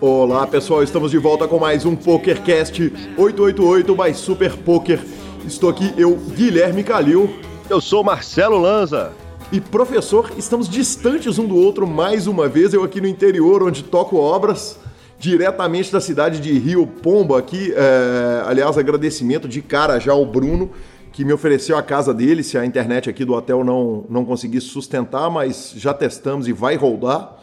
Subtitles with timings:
[0.00, 5.00] Olá pessoal, estamos de volta com mais um PokerCast 888 by Super Poker.
[5.46, 7.28] Estou aqui eu, Guilherme Calil.
[7.68, 9.12] Eu sou Marcelo Lanza.
[9.52, 12.74] E professor, estamos distantes um do outro mais uma vez.
[12.74, 14.78] Eu aqui no interior, onde toco obras,
[15.18, 17.34] diretamente da cidade de Rio Pombo.
[17.34, 20.70] Aqui, é, aliás, agradecimento de cara já ao Bruno,
[21.16, 24.66] que me ofereceu a casa dele, se a internet aqui do hotel não, não conseguisse
[24.66, 27.38] sustentar, mas já testamos e vai rodar.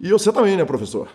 [0.00, 1.08] E você também, né, professor?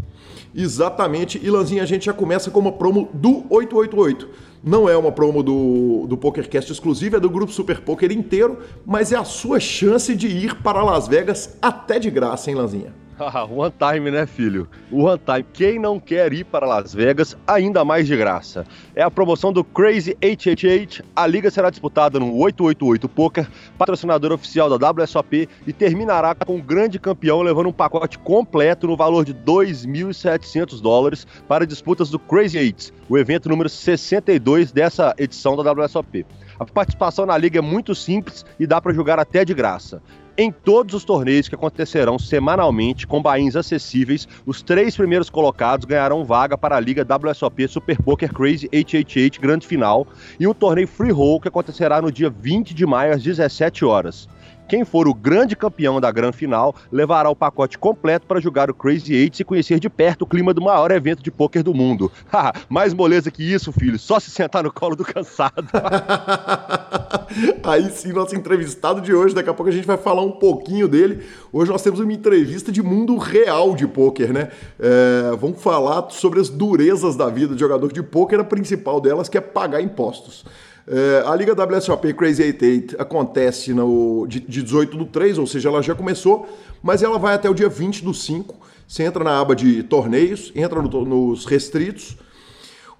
[0.54, 1.40] Exatamente.
[1.42, 4.30] E Lanzinha, a gente já começa com uma promo do 888.
[4.62, 9.14] Não é uma promo do, do PokerCast exclusiva, é do Grupo Super Poker inteiro, mas
[9.14, 12.94] é a sua chance de ir para Las Vegas até de graça, hein, Lanzinha?
[13.50, 14.68] One time, né, filho?
[14.92, 15.46] One time.
[15.54, 18.66] Quem não quer ir para Las Vegas, ainda mais de graça.
[18.96, 21.04] É a promoção do Crazy 888.
[21.16, 23.48] A liga será disputada no 888 Poker,
[23.78, 28.98] patrocinador oficial da WSOP, e terminará com o grande campeão levando um pacote completo no
[28.98, 35.56] valor de 2.700 dólares para disputas do Crazy 8, o evento número 62 dessa edição
[35.56, 36.26] da WSOP.
[36.60, 40.02] A participação na liga é muito simples e dá para jogar até de graça.
[40.36, 46.26] Em todos os torneios que acontecerão semanalmente com bains acessíveis, os três primeiros colocados ganharão
[46.26, 50.08] vaga para a Liga WSOP Super Poker Crazy 888 Grande Final
[50.40, 54.28] e um torneio free roll que acontecerá no dia 20 de maio às 17 horas.
[54.74, 58.74] Quem for o grande campeão da grande final levará o pacote completo para jogar o
[58.74, 62.12] Crazy Eights e conhecer de perto o clima do maior evento de pôquer do mundo.
[62.68, 64.00] Mais moleza que isso, filho.
[64.00, 65.68] Só se sentar no colo do cansado.
[67.64, 69.36] Aí sim, nosso entrevistado de hoje.
[69.36, 71.24] Daqui a pouco a gente vai falar um pouquinho dele.
[71.52, 74.50] Hoje nós temos uma entrevista de mundo real de pôquer, né?
[74.80, 78.40] É, vamos falar sobre as durezas da vida de jogador de pôquer.
[78.40, 80.44] A principal delas que é pagar impostos.
[80.86, 85.70] É, a Liga WSOP Crazy 88 acontece no, de, de 18 do 3, ou seja,
[85.70, 86.48] ela já começou,
[86.82, 88.56] mas ela vai até o dia 20 do 5.
[88.86, 92.18] Você entra na aba de torneios, entra no, nos restritos.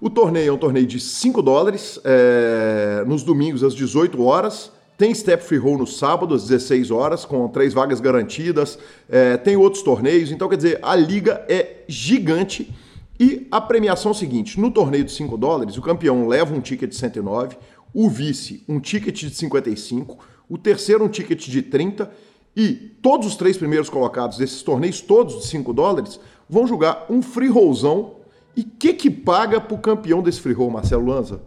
[0.00, 4.72] O torneio é um torneio de 5 dólares, é, nos domingos às 18 horas.
[4.96, 8.78] Tem Step Free Roll no sábado às 16 horas, com três vagas garantidas.
[9.08, 12.72] É, tem outros torneios, então quer dizer, a liga é gigante.
[13.18, 16.60] E a premiação é o seguinte: no torneio de 5 dólares, o campeão leva um
[16.60, 17.56] ticket de 109,
[17.94, 20.18] o vice um ticket de 55,
[20.48, 22.10] o terceiro um ticket de 30
[22.56, 27.22] e todos os três primeiros colocados desses torneios, todos de 5 dólares, vão jogar um
[27.22, 28.16] free rollzão.
[28.56, 31.42] E que que paga pro campeão desse free roll, Marcelo Lanza?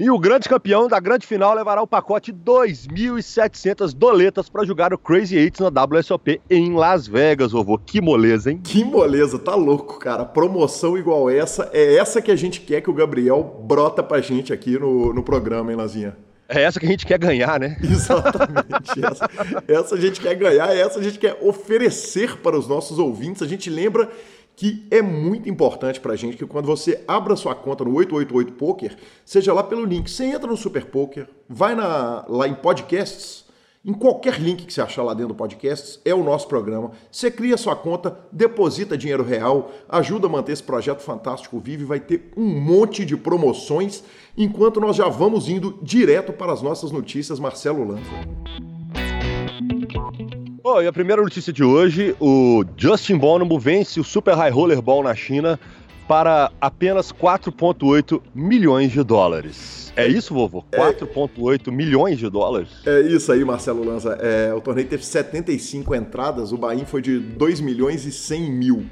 [0.00, 4.98] E o grande campeão da grande final levará o pacote 2.700 doletas para jogar o
[4.98, 7.76] Crazy Eights na WSOP em Las Vegas, vovô.
[7.76, 8.60] Que moleza, hein?
[8.62, 10.24] Que moleza, tá louco, cara.
[10.24, 14.52] Promoção igual essa, é essa que a gente quer que o Gabriel brota pra gente
[14.52, 16.16] aqui no, no programa, hein, Lazinha?
[16.48, 17.76] É essa que a gente quer ganhar, né?
[17.82, 19.04] Exatamente.
[19.04, 19.30] essa,
[19.66, 23.42] essa a gente quer ganhar, essa a gente quer oferecer para os nossos ouvintes.
[23.42, 24.08] A gente lembra
[24.58, 28.52] que é muito importante para a gente que quando você abra sua conta no 888
[28.54, 33.44] Poker, seja lá pelo link, você entra no Super Poker, vai na, lá em podcasts,
[33.84, 36.90] em qualquer link que você achar lá dentro do podcasts, é o nosso programa.
[37.08, 41.86] Você cria sua conta, deposita dinheiro real, ajuda a manter esse projeto fantástico vivo e
[41.86, 44.02] vai ter um monte de promoções,
[44.36, 48.67] enquanto nós já vamos indo direto para as nossas notícias, Marcelo Lanza.
[50.70, 54.82] Oh, e a primeira notícia de hoje, o Justin Bonomo vence o Super High Roller
[54.82, 55.58] Ball na China
[56.06, 59.90] para apenas 4,8 milhões de dólares.
[59.96, 60.62] É isso, vovô?
[60.70, 61.70] 4,8 é...
[61.70, 62.68] milhões de dólares?
[62.84, 64.18] É isso aí, Marcelo Lanza.
[64.20, 68.84] É, o torneio teve 75 entradas, o Bahia foi de 2 milhões e 100 mil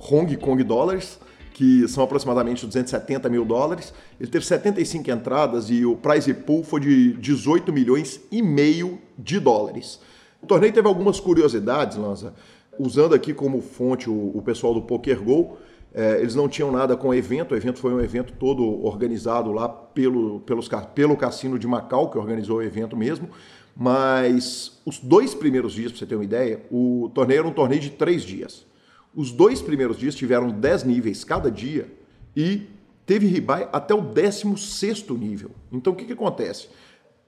[0.00, 1.20] Hong Kong dólares,
[1.54, 3.94] que são aproximadamente 270 mil dólares.
[4.18, 9.38] Ele teve 75 entradas e o prize pool foi de 18 milhões e meio de
[9.38, 10.00] dólares.
[10.42, 12.34] O torneio teve algumas curiosidades, Lanza.
[12.78, 15.56] Usando aqui como fonte o, o pessoal do PokerGo,
[15.92, 19.52] é, eles não tinham nada com o evento, o evento foi um evento todo organizado
[19.52, 23.28] lá pelo, pelos, pelo Cassino de Macau, que organizou o evento mesmo.
[23.76, 27.80] Mas os dois primeiros dias, para você ter uma ideia, o torneio era um torneio
[27.80, 28.66] de três dias.
[29.14, 31.92] Os dois primeiros dias tiveram 10 níveis cada dia
[32.36, 32.68] e
[33.04, 35.50] teve ribai até o 16 nível.
[35.72, 36.68] Então o que, que acontece?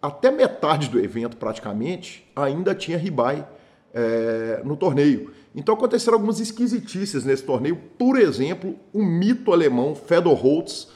[0.02, 3.46] Até metade do evento, praticamente, ainda tinha ribai
[3.94, 5.31] é, no torneio.
[5.54, 7.78] Então aconteceram algumas esquisitices nesse torneio.
[7.96, 10.88] Por exemplo, o mito alemão Fedor Holtz,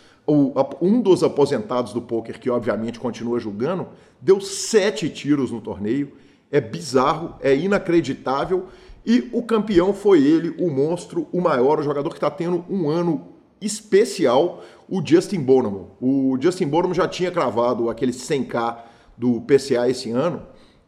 [0.80, 3.86] um dos aposentados do poker, que obviamente continua julgando,
[4.20, 6.12] deu sete tiros no torneio.
[6.50, 8.66] É bizarro, é inacreditável.
[9.04, 12.88] E o campeão foi ele, o monstro, o maior, o jogador que está tendo um
[12.88, 13.28] ano
[13.60, 15.92] especial, o Justin Bonomo.
[16.00, 18.78] O Justin Bonomo já tinha cravado aquele 100k
[19.16, 20.42] do PCA esse ano.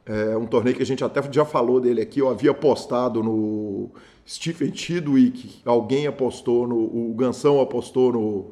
[0.04, 2.20] É um torneio que a gente até já falou dele aqui.
[2.20, 3.90] Eu havia apostado no
[4.26, 6.76] Stephen Tidwick, alguém apostou no.
[6.76, 8.50] O Gansão apostou no,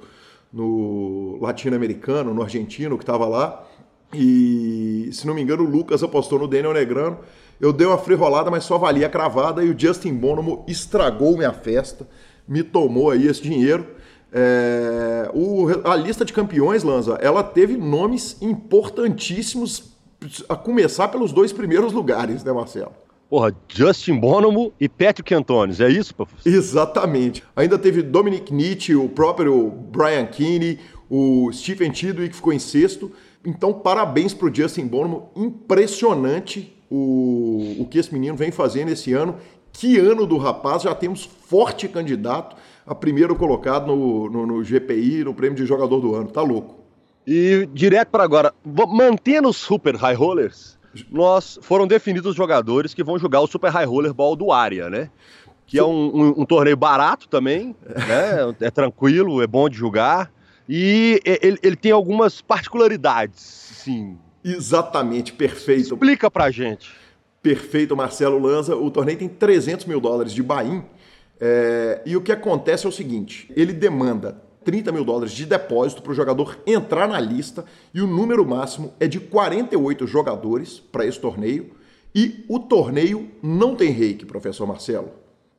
[0.52, 3.66] no latino-americano, no argentino que estava lá.
[4.12, 7.18] E, se não me engano, o Lucas apostou no Daniel Negrano.
[7.60, 12.06] Eu dei uma free-rolada, mas só valia cravada e o Justin Bonomo estragou minha festa,
[12.46, 13.86] me tomou aí esse dinheiro.
[14.32, 19.92] É, o, a lista de campeões, Lanza, ela teve nomes importantíssimos,
[20.48, 22.92] a começar pelos dois primeiros lugares, né, Marcelo?
[23.28, 26.48] Porra, Justin Bonomo e Patrick Antunes, é isso, professor?
[26.48, 27.42] Exatamente.
[27.56, 30.78] Ainda teve Dominic Nietzsche, o próprio Brian Keane,
[31.10, 33.10] o Stephen Tidwell, que ficou em sexto.
[33.44, 35.30] Então, parabéns para o Justin Bonomo.
[35.34, 39.36] Impressionante o, o que esse menino vem fazendo esse ano.
[39.72, 42.56] Que ano do rapaz, já temos forte candidato
[42.86, 46.28] a primeiro colocado no, no, no GPI, no prêmio de jogador do ano.
[46.28, 46.76] Tá louco.
[47.26, 50.78] E direto para agora, mantendo os Super High Rollers,
[51.10, 54.88] nós foram definidos os jogadores que vão jogar o Super High Roller Ball do Área,
[54.88, 55.10] né?
[55.66, 58.54] Que é um, um, um torneio barato também, né?
[58.60, 60.30] É tranquilo, é bom de jogar.
[60.68, 64.16] E ele, ele tem algumas particularidades, sim.
[64.44, 65.94] Exatamente, perfeito.
[65.94, 66.92] Explica pra gente.
[67.42, 68.76] Perfeito, Marcelo Lanza.
[68.76, 70.84] O torneio tem 300 mil dólares de buy-in.
[71.40, 76.02] É, e o que acontece é o seguinte: ele demanda 30 mil dólares de depósito
[76.02, 81.06] para o jogador entrar na lista e o número máximo é de 48 jogadores para
[81.06, 81.70] esse torneio.
[82.14, 85.10] E o torneio não tem reiki, professor Marcelo.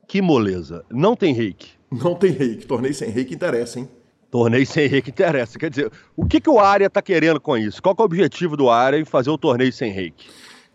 [0.08, 0.84] Que moleza.
[0.90, 1.70] Não tem reiki.
[1.90, 2.66] Não tem reiki.
[2.66, 3.88] Torneio sem reiki interessa, hein?
[4.30, 5.58] Torneio sem reiki interessa.
[5.58, 7.82] Quer dizer, o que, que o Área está querendo com isso?
[7.82, 10.28] Qual é o objetivo do Área em fazer o torneio sem reiki?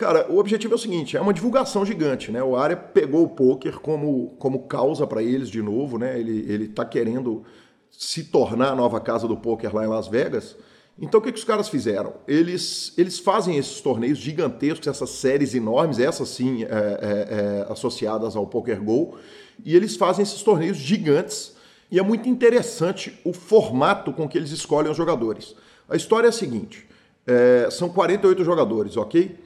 [0.03, 2.44] Cara, o objetivo é o seguinte, é uma divulgação gigante, né?
[2.44, 6.19] O Área pegou o poker como, como causa para eles de novo, né?
[6.19, 7.45] Ele, ele tá querendo
[7.89, 10.57] se tornar a nova casa do poker lá em Las Vegas.
[11.00, 12.15] Então o que, que os caras fizeram?
[12.27, 18.35] Eles, eles fazem esses torneios gigantescos, essas séries enormes, essas sim é, é, é, associadas
[18.35, 19.17] ao Poker Go,
[19.63, 21.55] e eles fazem esses torneios gigantes
[21.89, 25.55] e é muito interessante o formato com que eles escolhem os jogadores.
[25.88, 26.86] A história é a seguinte:
[27.25, 29.41] é, são 48 jogadores, ok?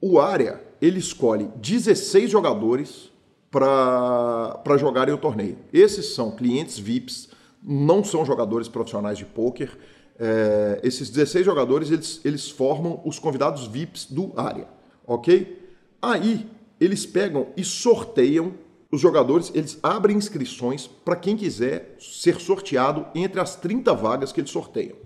[0.00, 3.10] O área ele escolhe 16 jogadores
[3.50, 5.58] para jogarem o torneio.
[5.72, 7.28] Esses são clientes VIPs,
[7.62, 9.70] não são jogadores profissionais de pôquer.
[10.18, 14.68] É, esses 16 jogadores eles, eles formam os convidados VIPs do área,
[15.06, 15.62] ok?
[16.00, 16.46] Aí
[16.80, 18.54] eles pegam e sorteiam
[18.90, 24.40] os jogadores eles abrem inscrições para quem quiser ser sorteado entre as 30 vagas que
[24.40, 24.96] eles sorteiam.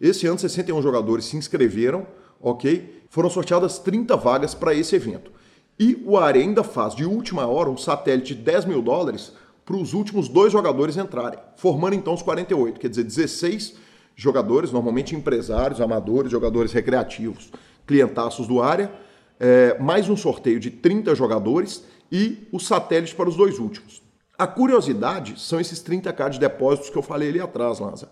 [0.00, 2.06] Esse ano, 61 jogadores se inscreveram,
[2.40, 3.01] ok?
[3.12, 5.30] Foram sorteadas 30 vagas para esse evento.
[5.78, 9.34] E o ARE ainda faz de última hora um satélite de 10 mil dólares
[9.66, 13.74] para os últimos dois jogadores entrarem, formando então os 48, quer dizer, 16
[14.16, 17.52] jogadores, normalmente empresários, amadores, jogadores recreativos,
[17.86, 18.90] clientaços do área,
[19.38, 24.00] é, mais um sorteio de 30 jogadores e o satélite para os dois últimos.
[24.38, 28.06] A curiosidade são esses 30k de depósitos que eu falei ali atrás, Lanza.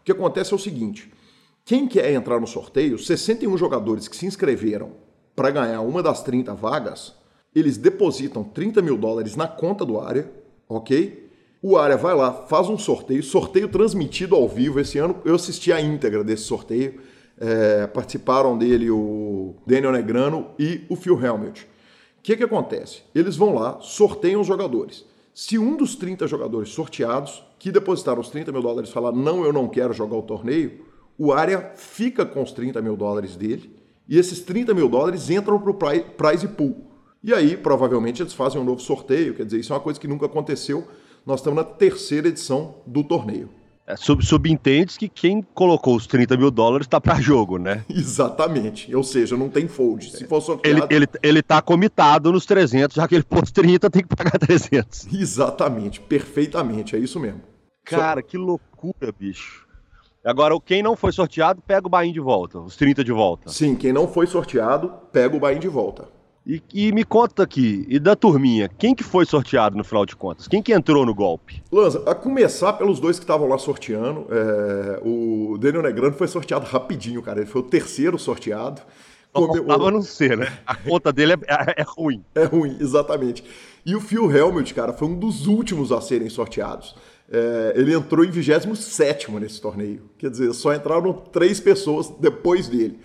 [0.00, 1.12] O que acontece é o seguinte:
[1.66, 4.92] quem quer entrar no sorteio, 61 jogadores que se inscreveram
[5.34, 7.12] para ganhar uma das 30 vagas,
[7.52, 10.30] eles depositam 30 mil dólares na conta do área,
[10.68, 11.28] ok?
[11.60, 14.78] O área vai lá, faz um sorteio, sorteio transmitido ao vivo.
[14.78, 17.00] Esse ano eu assisti a íntegra desse sorteio.
[17.36, 21.66] É, participaram dele o Daniel Negrano e o Phil Helmut.
[22.22, 23.02] que, que acontece?
[23.12, 25.04] Eles vão lá, sorteiam os jogadores.
[25.34, 29.52] Se um dos 30 jogadores sorteados, que depositaram os 30 mil dólares, falar não, eu
[29.52, 30.86] não quero jogar o torneio,
[31.18, 33.74] o área fica com os 30 mil dólares dele
[34.08, 35.74] e esses 30 mil dólares entram para o
[36.16, 36.86] prize pool.
[37.22, 40.06] E aí, provavelmente, eles fazem um novo sorteio, quer dizer, isso é uma coisa que
[40.06, 40.86] nunca aconteceu.
[41.24, 43.50] Nós estamos na terceira edição do torneio.
[43.84, 47.84] É, sub, subentende que quem colocou os 30 mil dólares está para jogo, né?
[47.90, 48.94] Exatamente.
[48.94, 50.10] Ou seja, não tem fold.
[50.10, 50.86] Se for sorteado...
[50.90, 54.38] Ele, ele, ele tá comitado nos 300, já que ele pôs 30, tem que pagar
[54.38, 55.12] 300.
[55.12, 56.00] Exatamente.
[56.00, 56.96] Perfeitamente.
[56.96, 57.40] É isso mesmo.
[57.84, 58.26] Cara, Só...
[58.26, 59.65] que loucura, bicho.
[60.26, 63.48] Agora, quem não foi sorteado, pega o Bahia de volta, os 30 de volta.
[63.48, 66.08] Sim, quem não foi sorteado, pega o Bahia de volta.
[66.44, 70.16] E, e, me conta aqui, e da turminha, quem que foi sorteado no final de
[70.16, 70.48] contas?
[70.48, 71.62] Quem que entrou no golpe?
[71.70, 76.66] Lanza, a começar pelos dois que estavam lá sorteando, é, o Daniel Negrano foi sorteado
[76.66, 77.38] rapidinho, cara.
[77.38, 78.82] Ele foi o terceiro sorteado.
[79.66, 80.58] Tava não ser, né?
[80.66, 82.24] A conta dele é, é, é, ruim.
[82.34, 83.44] É ruim, exatamente.
[83.84, 86.96] E o Phil Helmut, cara, foi um dos últimos a serem sorteados.
[87.30, 90.02] É, ele entrou em 27 nesse torneio.
[90.18, 92.98] Quer dizer, só entraram três pessoas depois dele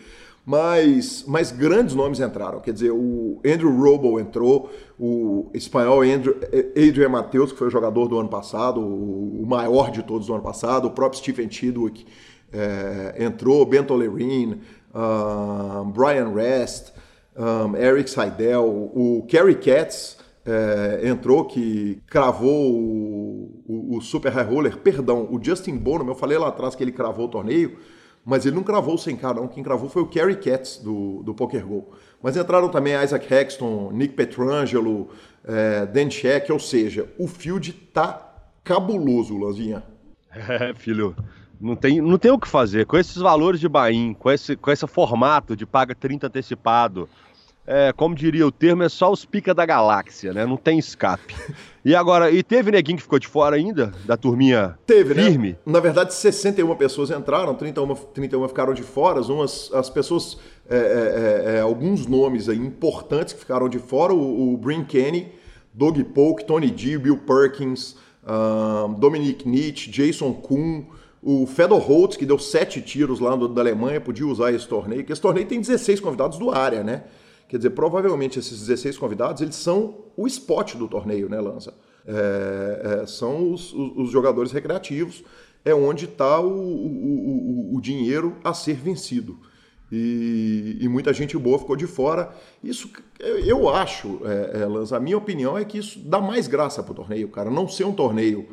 [0.45, 2.59] mas, mas grandes nomes entraram.
[2.59, 6.35] Quer dizer, o Andrew Robo entrou, o espanhol Andrew,
[6.75, 10.43] Adrian Matheus, que foi o jogador do ano passado, o, maior de todos do ano
[10.43, 12.05] passado, o próprio Stephen Chidwick
[12.51, 14.61] é, entrou, Bento Lerin,
[14.93, 16.91] um, Brian Rest,
[17.35, 24.45] um, Eric Seidel, o Kerry Katz é, entrou, que cravou o, o, o Super High
[24.45, 27.77] Roller, perdão, o Justin Bonham, eu falei lá atrás que ele cravou o torneio,
[28.23, 29.47] mas ele não cravou o 100K, não.
[29.47, 31.91] Quem cravou foi o Kerry Katz, do, do Poker Go.
[32.21, 35.09] Mas entraram também Isaac Hexton, Nick Petrangelo,
[35.43, 38.31] é, Dan Sheck, ou seja, o field tá
[38.63, 39.83] cabuloso, Lanzinha.
[40.33, 41.15] É, filho,
[41.59, 42.85] não tem, não tem o que fazer.
[42.85, 47.09] Com esses valores de Bahia, com esse, com esse formato de paga 30 antecipado,
[47.71, 50.45] é, como diria o termo, é só os pica da galáxia, né?
[50.45, 51.33] Não tem escape.
[51.83, 55.23] E agora, e teve neguinho que ficou de fora ainda, da turminha teve, né?
[55.23, 55.49] firme?
[55.49, 55.57] Né?
[55.65, 60.37] Na verdade, 61 pessoas entraram, 31, 31 ficaram de fora, umas, as pessoas,
[60.69, 64.83] é, é, é, é, alguns nomes aí importantes que ficaram de fora, o, o Brin
[64.83, 65.31] Kenny,
[65.73, 70.83] Doug Polk, Tony D, Bill Perkins, um, Dominic Nietzsche, Jason Kuhn,
[71.23, 75.03] o Fedor Holtz, que deu sete tiros lá do, da Alemanha, podia usar esse torneio,
[75.03, 77.05] que esse torneio tem 16 convidados do área, né?
[77.51, 81.73] Quer dizer, provavelmente esses 16 convidados, eles são o spot do torneio, né, Lança?
[82.07, 85.21] É, é, são os, os, os, jogadores recreativos,
[85.65, 89.37] é onde está o, o, o, dinheiro a ser vencido.
[89.91, 92.33] E, e, muita gente boa ficou de fora.
[92.63, 92.89] Isso,
[93.19, 96.93] eu acho, é, é, Lança, a minha opinião é que isso dá mais graça para
[96.93, 97.49] o torneio, cara.
[97.49, 98.47] Não ser um torneio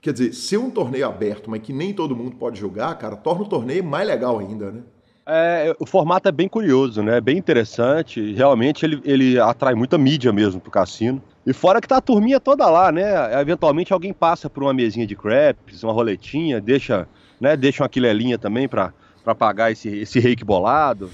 [0.00, 3.42] Quer dizer, ser um torneio aberto, mas que nem todo mundo pode jogar, cara, torna
[3.42, 4.82] o torneio mais legal ainda, né?
[5.26, 7.20] É, o formato é bem curioso, né?
[7.20, 8.34] Bem interessante.
[8.34, 11.22] Realmente ele, ele atrai muita mídia mesmo pro cassino.
[11.46, 13.40] E fora que tá a turminha toda lá, né?
[13.40, 17.08] Eventualmente alguém passa por uma mesinha de crepes, uma roletinha, deixa,
[17.40, 17.56] né?
[17.56, 18.92] Deixa uma quilelinha também para
[19.38, 21.10] pagar esse, esse reiki bolado.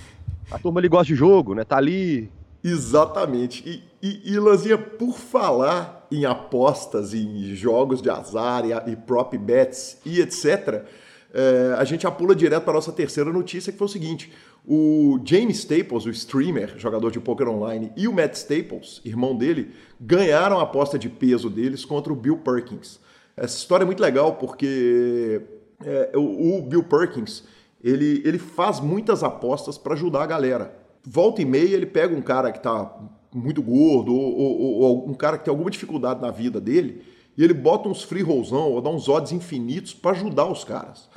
[0.50, 1.62] A turma ali gosta de jogo, né?
[1.62, 2.30] Tá ali.
[2.62, 3.62] Exatamente.
[3.66, 9.38] E, e, e Lanzinha, por falar em apostas, em jogos de azar e, e prop
[9.38, 10.84] bets e etc.,
[11.32, 14.32] é, a gente já pula direto para a nossa terceira notícia, que foi o seguinte:
[14.66, 19.70] o James Staples, o streamer, jogador de poker online, e o Matt Staples, irmão dele,
[20.00, 23.00] ganharam a aposta de peso deles contra o Bill Perkins.
[23.36, 25.40] Essa história é muito legal porque
[25.84, 27.44] é, o, o, Bill Perkins
[27.82, 30.74] ele, ele faz muitas apostas para ajudar a galera.
[31.02, 32.94] Volta e meia ele pega um cara que está
[33.32, 37.02] muito gordo ou, ou, ou, um cara que tem alguma dificuldade na vida dele
[37.36, 41.08] e ele bota uns free rollzão ou dá uns odds infinitos para ajudar os caras.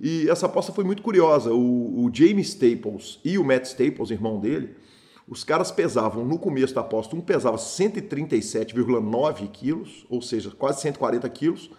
[0.00, 1.52] E essa aposta foi muito curiosa.
[1.52, 4.76] O, o James Staples e o Matt Staples, irmão dele,
[5.28, 11.28] os caras pesavam no começo da aposta, um pesava 137,9 quilos, ou seja, quase 140
[11.28, 11.70] quilos,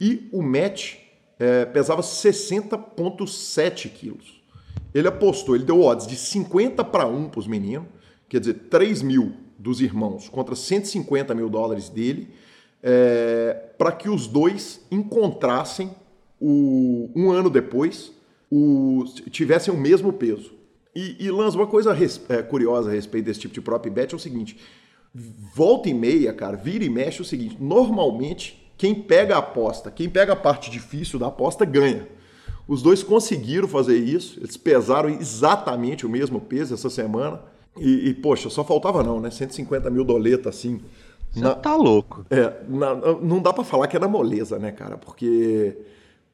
[0.00, 0.94] e o Matt
[1.38, 4.42] é, pesava 60,7 quilos.
[4.94, 7.88] Ele apostou, ele deu odds de 50 para 1 para os meninos,
[8.28, 12.30] quer dizer, 3 mil dos irmãos contra 150 mil dólares dele,
[12.82, 15.90] é, para que os dois encontrassem
[16.46, 18.12] o, um ano depois,
[18.50, 20.52] o, tivessem o mesmo peso.
[20.94, 24.12] E, e Lanz, uma coisa res, é, curiosa a respeito desse tipo de prop bet
[24.12, 24.58] é o seguinte:
[25.54, 29.90] volta e meia, cara, vira e mexe é o seguinte: normalmente quem pega a aposta,
[29.90, 32.06] quem pega a parte difícil da aposta ganha.
[32.68, 37.40] Os dois conseguiram fazer isso, eles pesaram exatamente o mesmo peso essa semana.
[37.78, 39.30] E, e poxa, só faltava não, né?
[39.30, 40.80] 150 mil doletas assim.
[41.32, 42.24] Você na, tá louco.
[42.30, 44.96] É, na, não dá para falar que é na moleza, né, cara?
[44.96, 45.76] Porque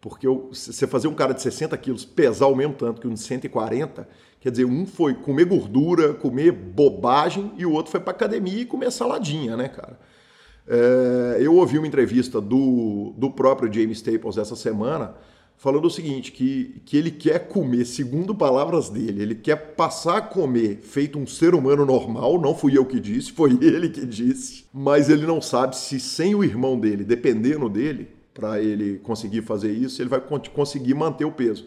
[0.00, 3.20] Porque você fazer um cara de 60 quilos pesar o mesmo tanto que um de
[3.20, 4.08] 140,
[4.40, 8.64] quer dizer, um foi comer gordura, comer bobagem, e o outro foi para academia e
[8.64, 9.98] comer saladinha, né, cara?
[10.66, 15.16] É, eu ouvi uma entrevista do, do próprio James Staples essa semana
[15.60, 20.22] falando o seguinte, que, que ele quer comer, segundo palavras dele, ele quer passar a
[20.22, 24.64] comer feito um ser humano normal, não fui eu que disse, foi ele que disse,
[24.72, 29.72] mas ele não sabe se sem o irmão dele, dependendo dele, para ele conseguir fazer
[29.72, 30.20] isso, ele vai
[30.54, 31.66] conseguir manter o peso.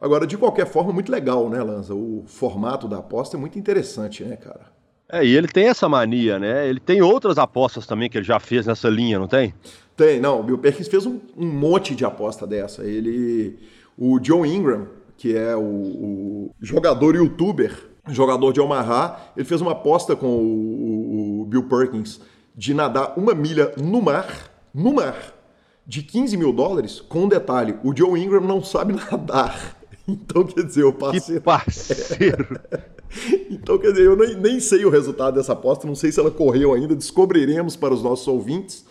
[0.00, 1.94] Agora, de qualquer forma, muito legal, né, Lanza?
[1.94, 4.72] O formato da aposta é muito interessante, né, cara?
[5.12, 6.68] É, e ele tem essa mania, né?
[6.68, 9.52] Ele tem outras apostas também que ele já fez nessa linha, não tem?
[9.96, 10.40] Tem, não.
[10.40, 12.84] O Bill Perkins fez um, um monte de aposta dessa.
[12.84, 13.58] Ele.
[13.98, 19.72] O Joe Ingram, que é o, o jogador youtuber, jogador de Omaha, ele fez uma
[19.72, 22.20] aposta com o, o, Bill Perkins
[22.54, 25.34] de nadar uma milha no mar, no mar,
[25.90, 29.76] de 15 mil dólares, com um detalhe: o Joe Ingram não sabe nadar.
[30.06, 31.40] Então, quer dizer, o parceiro.
[31.40, 32.60] Que parceiro!
[33.50, 36.30] então, quer dizer, eu nem, nem sei o resultado dessa aposta, não sei se ela
[36.30, 38.86] correu ainda, descobriremos para os nossos ouvintes.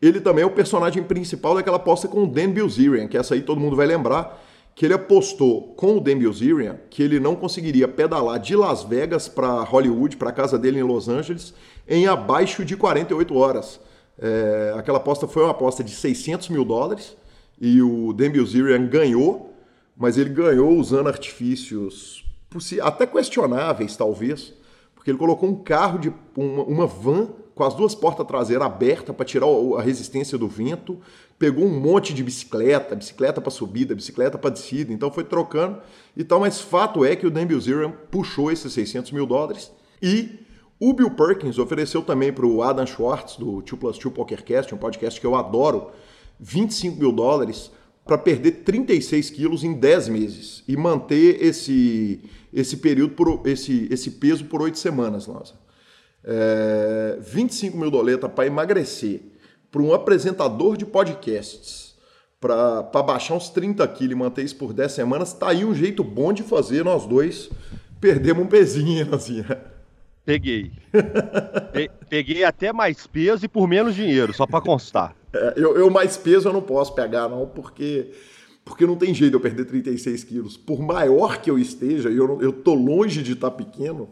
[0.00, 3.42] Ele também é o personagem principal daquela aposta com o Dan Bilzerian, que essa aí
[3.42, 4.40] todo mundo vai lembrar,
[4.74, 9.26] que ele apostou com o Dan Bilzerian que ele não conseguiria pedalar de Las Vegas
[9.26, 11.54] para Hollywood, para a casa dele em Los Angeles,
[11.88, 13.80] em abaixo de 48 horas.
[14.18, 17.16] É, aquela aposta foi uma aposta de 600 mil dólares
[17.60, 19.54] e o Dan Bilzerian ganhou,
[19.96, 22.24] mas ele ganhou usando artifícios
[22.82, 24.54] até questionáveis, talvez,
[24.94, 29.16] porque ele colocou um carro de uma, uma van com as duas portas traseiras abertas
[29.16, 29.46] para tirar
[29.78, 31.00] a resistência do vento,
[31.38, 35.80] pegou um monte de bicicleta, bicicleta para subida, bicicleta para descida, então foi trocando
[36.14, 40.45] e tal, mas fato é que o Dan Bilzerian puxou esses 600 mil dólares e
[40.78, 44.78] o Bill Perkins ofereceu também para o Adam Schwartz, do 2 Plus 2 PokerCast, um
[44.78, 45.90] podcast que eu adoro,
[46.38, 47.70] 25 mil dólares
[48.04, 52.20] para perder 36 quilos em 10 meses e manter esse,
[52.52, 55.54] esse período, por, esse, esse peso por 8 semanas, nossa.
[56.22, 59.22] É, 25 mil doleta para emagrecer
[59.70, 61.94] para um apresentador de podcasts
[62.40, 66.04] para baixar uns 30 quilos e manter isso por 10 semanas, tá aí um jeito
[66.04, 67.50] bom de fazer nós dois
[68.00, 69.42] perdemos um pezinho, assim.
[70.26, 70.72] Peguei.
[72.10, 75.14] Peguei até mais peso e por menos dinheiro, só para constar.
[75.32, 78.10] É, eu, eu, mais peso eu não posso pegar, não, porque,
[78.64, 80.56] porque não tem jeito de eu perder 36 quilos.
[80.56, 84.08] Por maior que eu esteja, eu, eu tô longe de estar tá pequeno,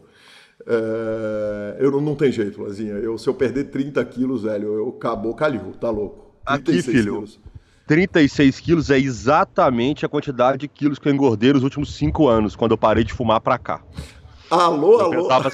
[0.65, 2.93] é, eu não, não tem jeito, Lazinha.
[2.93, 6.33] Eu, se eu perder 30 quilos, velho, eu acabou, calhou, tá louco.
[6.45, 7.15] Aqui, filho.
[7.15, 7.39] Quilos.
[7.87, 12.55] 36 quilos é exatamente a quantidade de quilos que eu engordei nos últimos 5 anos,
[12.55, 13.83] quando eu parei de fumar pra cá.
[14.49, 15.23] Alô, eu alô.
[15.23, 15.51] Pesava,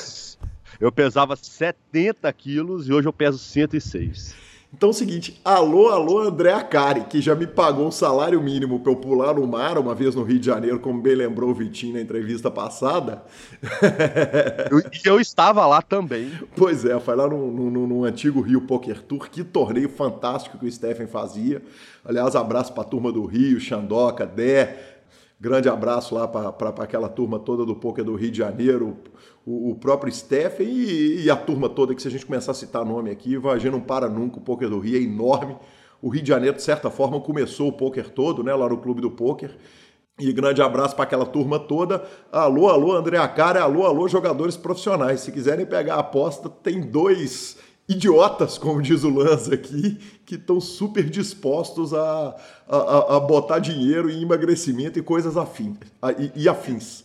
[0.82, 4.34] eu pesava 70 quilos e hoje eu peso 106.
[4.74, 8.80] Então é o seguinte, alô, alô, André Acari, que já me pagou um salário mínimo
[8.80, 11.54] para eu pular no mar uma vez no Rio de Janeiro, como bem lembrou o
[11.54, 13.22] Vitinho na entrevista passada.
[13.62, 16.32] E eu, eu, estava lá também.
[16.56, 20.66] Pois é, foi lá no, no, no, antigo Rio Poker Tour, que torneio fantástico que
[20.66, 21.62] o Stephen fazia.
[22.04, 24.92] Aliás, abraço para a turma do Rio, Xandoca, Dé,
[25.42, 28.96] Grande abraço lá para aquela turma toda do Poker do Rio de Janeiro,
[29.52, 32.56] o, o próprio Stephen e, e, a turma toda, que se a gente começar a
[32.56, 35.58] citar nome aqui, a gente não para nunca, o Poker do Rio é enorme.
[36.02, 39.02] O Rio de Janeiro, de certa forma, começou o poker todo, né, lá no Clube
[39.02, 39.56] do Poker.
[40.20, 42.04] E grande abraço para aquela turma toda.
[42.32, 45.22] Alô, alô, André Acara, alô, alô, jogadores profissionais.
[45.22, 50.60] Se quiserem pegar a aposta, tem dois idiotas, como diz o Lanza aqui, que estão
[50.60, 52.36] super dispostos a,
[52.68, 55.78] a, a, botar dinheiro em emagrecimento e coisas afins,
[56.18, 57.04] e, e afins.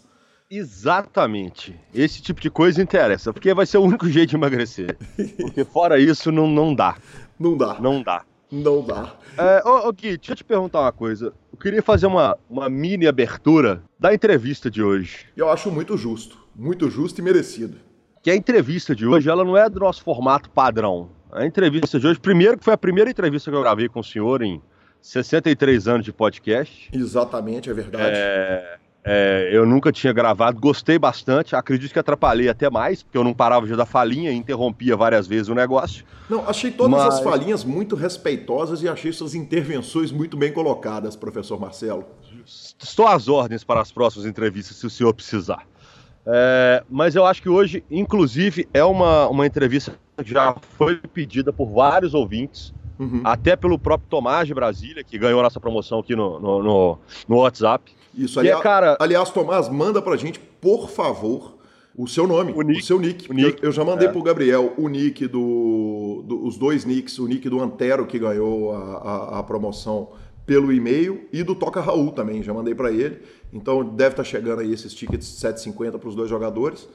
[0.50, 1.78] Exatamente.
[1.94, 4.96] Esse tipo de coisa interessa, porque vai ser o único jeito de emagrecer.
[5.36, 6.96] Porque fora isso, não, não dá.
[7.38, 7.78] Não dá.
[7.80, 8.24] Não dá.
[8.50, 9.14] Não dá.
[9.36, 11.32] É, ô, ô Gui, deixa eu te perguntar uma coisa.
[11.52, 15.26] Eu queria fazer uma, uma mini abertura da entrevista de hoje.
[15.36, 16.38] Eu acho muito justo.
[16.54, 17.86] Muito justo e merecido
[18.26, 21.08] que a entrevista de hoje ela não é do nosso formato padrão.
[21.30, 24.02] A entrevista de hoje, primeiro que foi a primeira entrevista que eu gravei com o
[24.02, 24.60] senhor em
[25.00, 26.90] 63 anos de podcast.
[26.92, 28.16] Exatamente, é verdade.
[28.16, 33.22] É, é, eu nunca tinha gravado, gostei bastante, acredito que atrapalhei até mais, porque eu
[33.22, 36.04] não parava de dar falinha e interrompia várias vezes o negócio.
[36.28, 37.14] Não, achei todas Mas...
[37.14, 42.04] as falinhas muito respeitosas e achei suas intervenções muito bem colocadas, professor Marcelo.
[42.44, 45.64] Estou às ordens para as próximas entrevistas, se o senhor precisar.
[46.26, 51.52] É, mas eu acho que hoje, inclusive, é uma, uma entrevista que já foi pedida
[51.52, 53.20] por vários ouvintes, uhum.
[53.24, 56.98] até pelo próprio Tomás de Brasília, que ganhou a nossa promoção aqui no, no, no,
[57.28, 57.92] no WhatsApp.
[58.14, 58.96] Isso, aliás, é, cara...
[58.98, 61.56] aliás, Tomás, manda pra gente, por favor,
[61.96, 63.30] o seu nome, o, nick, o seu nick.
[63.30, 63.62] O nick.
[63.62, 64.10] Eu, eu, já mandei é.
[64.10, 68.72] pro Gabriel o nick do, do, Os dois nicks, o nick do Antero que ganhou
[68.72, 70.10] a, a, a promoção
[70.46, 73.20] pelo e-mail e do Toca Raul também, já mandei para ele.
[73.52, 76.88] Então deve estar tá chegando aí esses tickets 7,50 para os dois jogadores,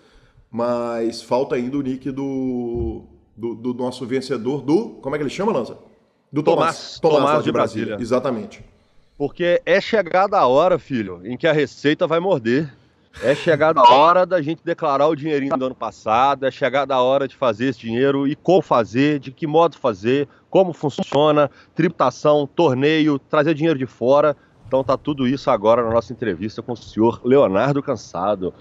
[0.50, 3.04] mas falta ainda o nick do,
[3.36, 5.78] do, do, nosso vencedor do, como é que ele chama, Lanza?
[6.32, 7.00] Do Tomás.
[7.00, 7.86] Tomás, Tomás, Tomás de Brasília.
[7.88, 8.04] Brasília.
[8.04, 8.65] Exatamente.
[9.17, 12.74] Porque é chegada a hora, filho, em que a receita vai morder.
[13.22, 17.02] É chegada a hora da gente declarar o dinheirinho do ano passado, é chegada a
[17.02, 22.48] hora de fazer esse dinheiro e como fazer, de que modo fazer, como funciona, tributação,
[22.48, 24.36] torneio, trazer dinheiro de fora.
[24.65, 28.54] Então tá tudo isso agora na nossa entrevista com o senhor Leonardo Cansado.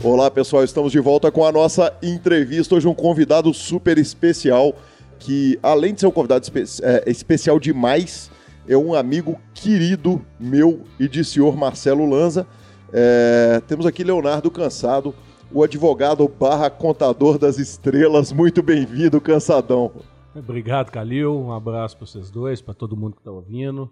[0.00, 2.76] Olá pessoal, estamos de volta com a nossa entrevista.
[2.76, 4.72] Hoje um convidado super especial
[5.18, 8.30] que, além de ser um convidado espe é, especial demais,
[8.68, 12.46] é um amigo querido meu e de senhor Marcelo Lanza.
[12.92, 15.12] É, temos aqui Leonardo Cansado,
[15.52, 18.30] o advogado barra contador das estrelas.
[18.30, 19.90] Muito bem-vindo, Cansadão.
[20.32, 21.36] Obrigado, Calil.
[21.36, 23.90] Um abraço para vocês dois, para todo mundo que está ouvindo.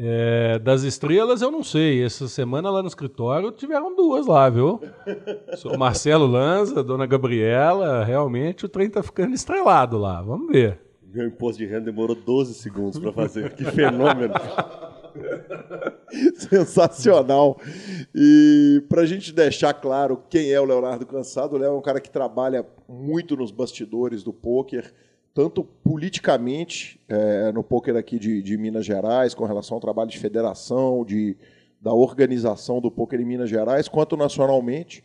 [0.00, 2.04] É, das estrelas eu não sei.
[2.04, 4.80] Essa semana lá no escritório tiveram duas lá, viu?
[5.56, 8.04] Sou Marcelo Lanza, Dona Gabriela.
[8.04, 10.22] Realmente o trem tá ficando estrelado lá.
[10.22, 10.78] Vamos ver.
[11.12, 13.52] Meu imposto de renda demorou 12 segundos para fazer.
[13.54, 14.34] Que fenômeno!
[16.36, 17.60] Sensacional.
[18.14, 21.82] E para a gente deixar claro quem é o Leonardo Cansado, o Léo é um
[21.82, 24.92] cara que trabalha muito nos bastidores do poker
[25.38, 30.18] tanto politicamente é, no poker aqui de, de, Minas Gerais, com relação ao trabalho de
[30.18, 31.36] federação, de,
[31.80, 35.00] da organização do poker em Minas Gerais, quanto nacionalmente.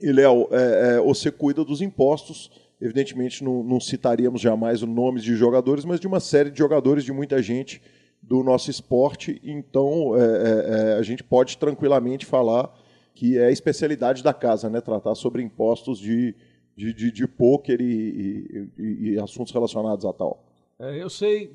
[0.00, 2.50] E, Léo, é, é, você cuida dos impostos.
[2.80, 7.04] Evidentemente, não, não citaríamos jamais os nomes de jogadores, mas de uma série de jogadores,
[7.04, 7.80] de muita gente
[8.20, 9.40] do nosso esporte.
[9.44, 12.68] Então, é, é, é, a gente pode tranquilamente falar
[13.14, 14.80] que é a especialidade da casa, né?
[14.80, 16.34] Tratar sobre impostos de,
[16.78, 20.44] de, de, de pôquer e, e, e, assuntos relacionados a tal?
[20.78, 21.50] É, eu sei.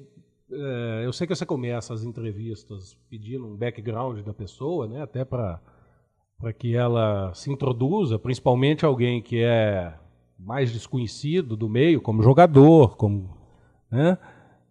[0.52, 5.24] É, eu sei que você começa as entrevistas pedindo um background da pessoa, né, até
[5.24, 5.62] para
[6.60, 9.94] que ela se introduza, principalmente alguém que é
[10.38, 13.30] mais desconhecido do meio, como jogador, como,
[13.90, 14.18] né?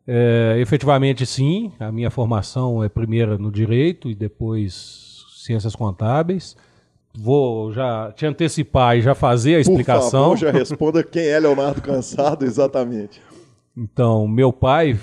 [0.07, 1.73] É, efetivamente, sim.
[1.81, 6.55] A minha formação é primeira no direito e depois ciências contábeis
[7.15, 10.31] vou já te antecipar e já fazer a explicação.
[10.31, 13.21] Por favor, já responda quem é Leonardo Cansado, exatamente.
[13.77, 14.99] Então, meu pai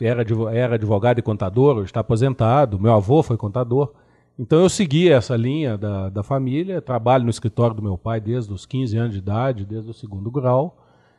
[0.00, 3.92] era, era advogado e contador, está aposentado, meu avô foi contador.
[4.38, 8.50] Então eu segui essa linha da, da família, trabalho no escritório do meu pai desde
[8.52, 10.78] os 15 anos de idade, desde o segundo grau.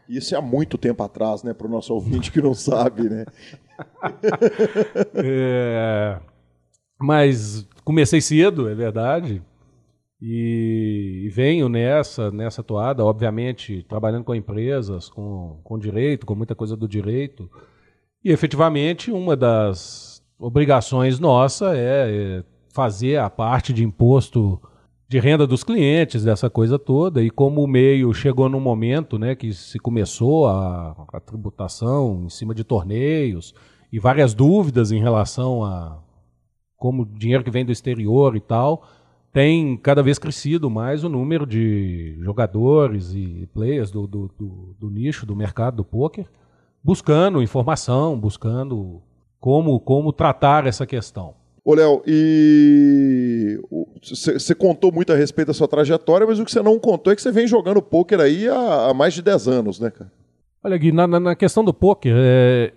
[0.09, 3.25] Isso é há muito tempo atrás, né, para o nosso ouvinte que não sabe, né?
[5.15, 6.19] é,
[6.99, 9.41] mas comecei cedo, é verdade.
[10.21, 16.53] E, e, venho nessa, nessa toada, obviamente, trabalhando com empresas, com, com direito, com muita
[16.53, 17.49] coisa do direito.
[18.23, 24.61] E efetivamente, uma das obrigações nossa é, é fazer a parte de imposto
[25.09, 27.23] de renda dos clientes, dessa coisa toda.
[27.23, 32.29] E como o meio chegou num momento né, que se começou a, a tributação em
[32.29, 33.55] cima de torneios
[33.91, 35.99] e várias dúvidas em relação a
[36.77, 38.83] como dinheiro que vem do exterior e tal
[39.31, 44.89] tem cada vez crescido mais o número de jogadores e players do, do, do, do
[44.89, 46.25] nicho, do mercado do poker,
[46.83, 49.01] buscando informação, buscando
[49.39, 51.33] como, como tratar essa questão.
[51.63, 53.59] Ô, Léo, e
[54.01, 57.15] você contou muito a respeito da sua trajetória, mas o que você não contou é
[57.15, 60.11] que você vem jogando poker aí há, há, mais de 10 anos, né, cara?
[60.63, 62.73] Olha, Gui, na, na questão do poker, é,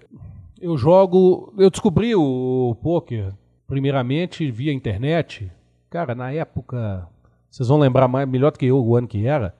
[0.60, 1.52] eu jogo.
[1.58, 3.32] Eu descobri o poker
[3.66, 5.50] primeiramente via internet,
[5.94, 7.06] Cara, na época,
[7.48, 9.54] vocês vão lembrar mais, melhor do que eu o ano que era.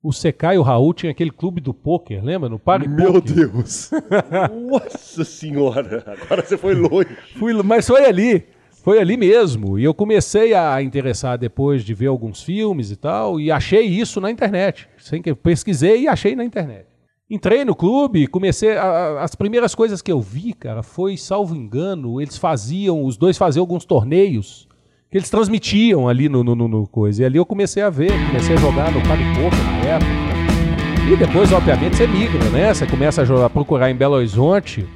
[0.00, 2.48] O Secai e o Raul tinha aquele clube do pôquer, lembra?
[2.48, 3.90] No Parque Meu Deus!
[4.70, 6.04] Nossa senhora!
[6.06, 7.08] Agora você foi longe.
[7.36, 8.46] Fui, mas foi ali.
[8.84, 9.80] Foi ali mesmo.
[9.80, 14.20] E eu comecei a interessar depois de ver alguns filmes e tal, e achei isso
[14.20, 14.88] na internet.
[14.96, 16.86] Sem que pesquisei e achei na internet.
[17.28, 18.76] Entrei no clube, comecei.
[18.76, 23.36] A, as primeiras coisas que eu vi, cara, foi, salvo engano, eles faziam, os dois
[23.36, 24.69] faziam alguns torneios
[25.10, 27.22] que eles transmitiam ali no, no, no, coisa.
[27.22, 31.10] E ali eu comecei a ver, comecei a jogar no Party Poker na época.
[31.12, 32.72] E depois, obviamente, você migra, né?
[32.72, 34.86] Você começa a, jogar, procurar em Belo Horizonte.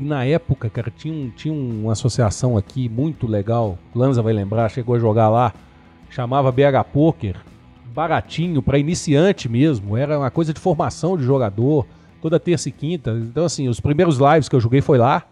[0.00, 3.78] E na época, cara, tinha, tinha uma associação aqui muito legal.
[3.94, 5.52] Lanza vai lembrar, chegou a jogar lá.
[6.08, 7.36] Chamava BH Poker.
[7.94, 9.94] Baratinho, para iniciante mesmo.
[9.94, 11.86] Era uma coisa de formação de jogador.
[12.22, 13.10] Toda terça e quinta.
[13.10, 15.24] Então, assim, os primeiros lives que eu joguei foi lá.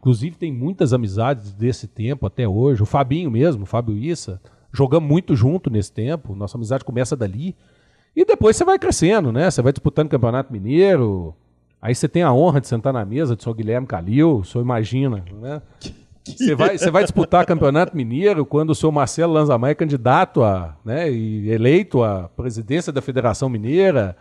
[0.00, 2.82] Inclusive, tem muitas amizades desse tempo até hoje.
[2.82, 4.40] O Fabinho mesmo, o Fábio Issa,
[4.72, 6.34] jogamos muito junto nesse tempo.
[6.34, 7.54] Nossa amizade começa dali.
[8.16, 9.50] E depois você vai crescendo, né?
[9.50, 11.34] Você vai disputando Campeonato Mineiro,
[11.82, 14.62] Aí você tem a honra de sentar na mesa do seu Guilherme Calil, o senhor
[14.62, 15.62] imagina, né?
[16.22, 20.76] Você vai, você vai disputar campeonato mineiro quando o seu Marcelo Lanzamai é candidato a,
[20.84, 24.14] né, e eleito à presidência da Federação Mineira.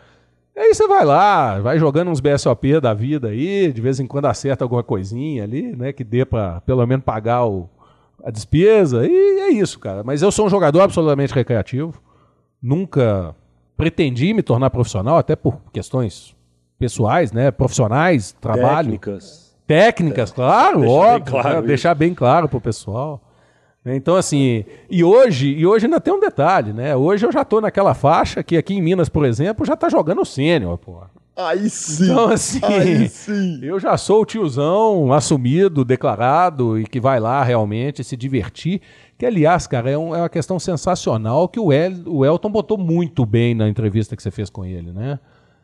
[0.60, 4.26] Aí você vai lá, vai jogando uns BSOP da vida aí, de vez em quando
[4.26, 7.69] acerta alguma coisinha ali, né, que dê para pelo menos pagar o,
[8.22, 9.08] a despesa.
[9.08, 10.04] E é isso, cara.
[10.04, 11.93] Mas eu sou um jogador absolutamente recreativo.
[12.62, 13.34] Nunca
[13.78, 16.36] pretendi me tornar profissional, até por questões
[16.78, 18.91] pessoais, né, profissionais, trabalho.
[18.91, 19.56] Técnicas.
[19.65, 21.67] Técnicas, claro, Deixar bem óbvio, claro né, isso.
[21.67, 23.22] deixar bem claro pro pessoal.
[23.84, 26.96] Né, Então, assim, e hoje, e hoje ainda tem um detalhe, né?
[26.96, 30.26] Hoje eu já tô naquela faixa que aqui em Minas, por exemplo, já tá jogando
[30.26, 30.98] sênior, pô.
[31.36, 32.04] Aí sim.
[32.12, 33.60] Então, assim, Aí sim.
[33.63, 38.82] eu já sou o tiozão assumido, declarado e que vai lá realmente se divertir.
[39.18, 42.78] Que, aliás, cara, é, um- é uma questão sensacional que o, El, o Elton botou
[42.78, 45.18] muito bem na entrevista que você fez com ele, né?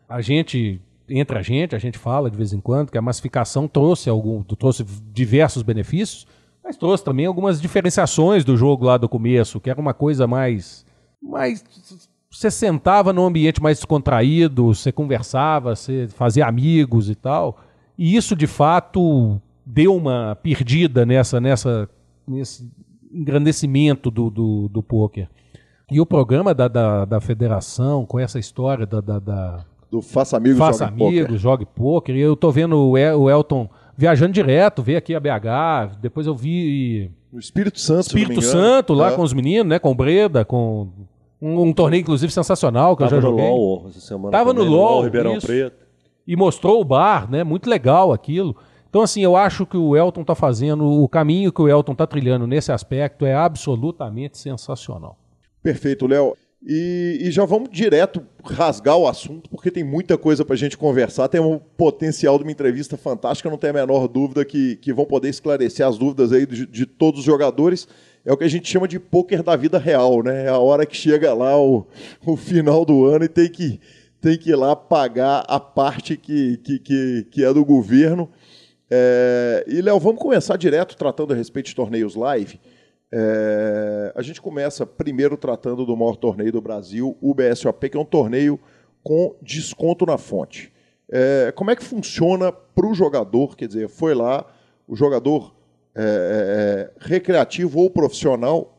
[0.08, 3.68] A gente, entre a gente, a gente fala de vez em quando que a massificação
[3.68, 6.26] trouxe algum, trouxe diversos benefícios,
[6.66, 10.84] mas trouxe também algumas diferenciações do jogo lá do começo, que era uma coisa mais.
[11.22, 11.64] mais
[12.30, 17.60] você sentava num ambiente mais descontraído, você conversava, você fazia amigos e tal.
[17.98, 21.88] E isso, de fato, deu uma perdida nessa, nessa,
[22.28, 22.70] nesse
[23.26, 25.30] engrandecimento do, do, do pôquer.
[25.90, 30.36] E o programa da, da, da federação, com essa história da, da, da Do Faça
[30.36, 31.08] Amigos, Faça Poker.
[31.26, 35.16] Amigos, Jogue Pôquer, e eu tô vendo o, El- o Elton viajando direto, veio aqui
[35.16, 38.42] a BH, depois eu vi No Espírito Santo, Espírito.
[38.42, 39.16] Santo lá É.
[39.16, 39.80] com os meninos, né?
[39.80, 40.90] Com o Breda, com
[41.42, 43.50] um, um torneio, inclusive, sensacional que eu Tava já no joguei.
[43.50, 44.32] LOL essa semana.
[44.32, 45.48] Tava também, no LOL, Ribeirão isso.
[45.48, 45.86] Preto.
[46.28, 47.44] E mostrou o bar, né?
[47.44, 48.56] Muito legal aquilo.
[48.90, 52.08] Então, assim, eu acho que o Elton tá fazendo, o caminho que o Elton tá
[52.08, 55.18] trilhando nesse aspecto é absolutamente sensacional.
[55.62, 56.36] Perfeito, Léo.
[56.68, 61.28] E, e já vamos direto rasgar o assunto, porque tem muita coisa pra gente conversar.
[61.28, 65.06] Tem um potencial de uma entrevista fantástica, não tem a menor dúvida que, que vão
[65.06, 67.88] poder esclarecer as dúvidas aí de, de todos os jogadores.
[68.26, 70.46] É o que a gente chama de pôquer da vida real, né?
[70.46, 71.86] É a hora que chega lá o,
[72.26, 73.80] o final do ano e tem que,
[74.20, 78.28] tem que ir lá pagar a parte que, que, que, que é do governo.
[78.90, 82.60] É, e, Léo, vamos começar direto tratando a respeito de torneios live.
[83.12, 88.00] É, a gente começa primeiro tratando do maior torneio do Brasil, o BSOP, que é
[88.00, 88.60] um torneio
[89.04, 90.74] com desconto na fonte.
[91.12, 93.56] É, como é que funciona para o jogador?
[93.56, 94.46] Quer dizer, foi lá,
[94.88, 95.56] o jogador
[95.96, 98.76] é, é, recreativo ou profissional,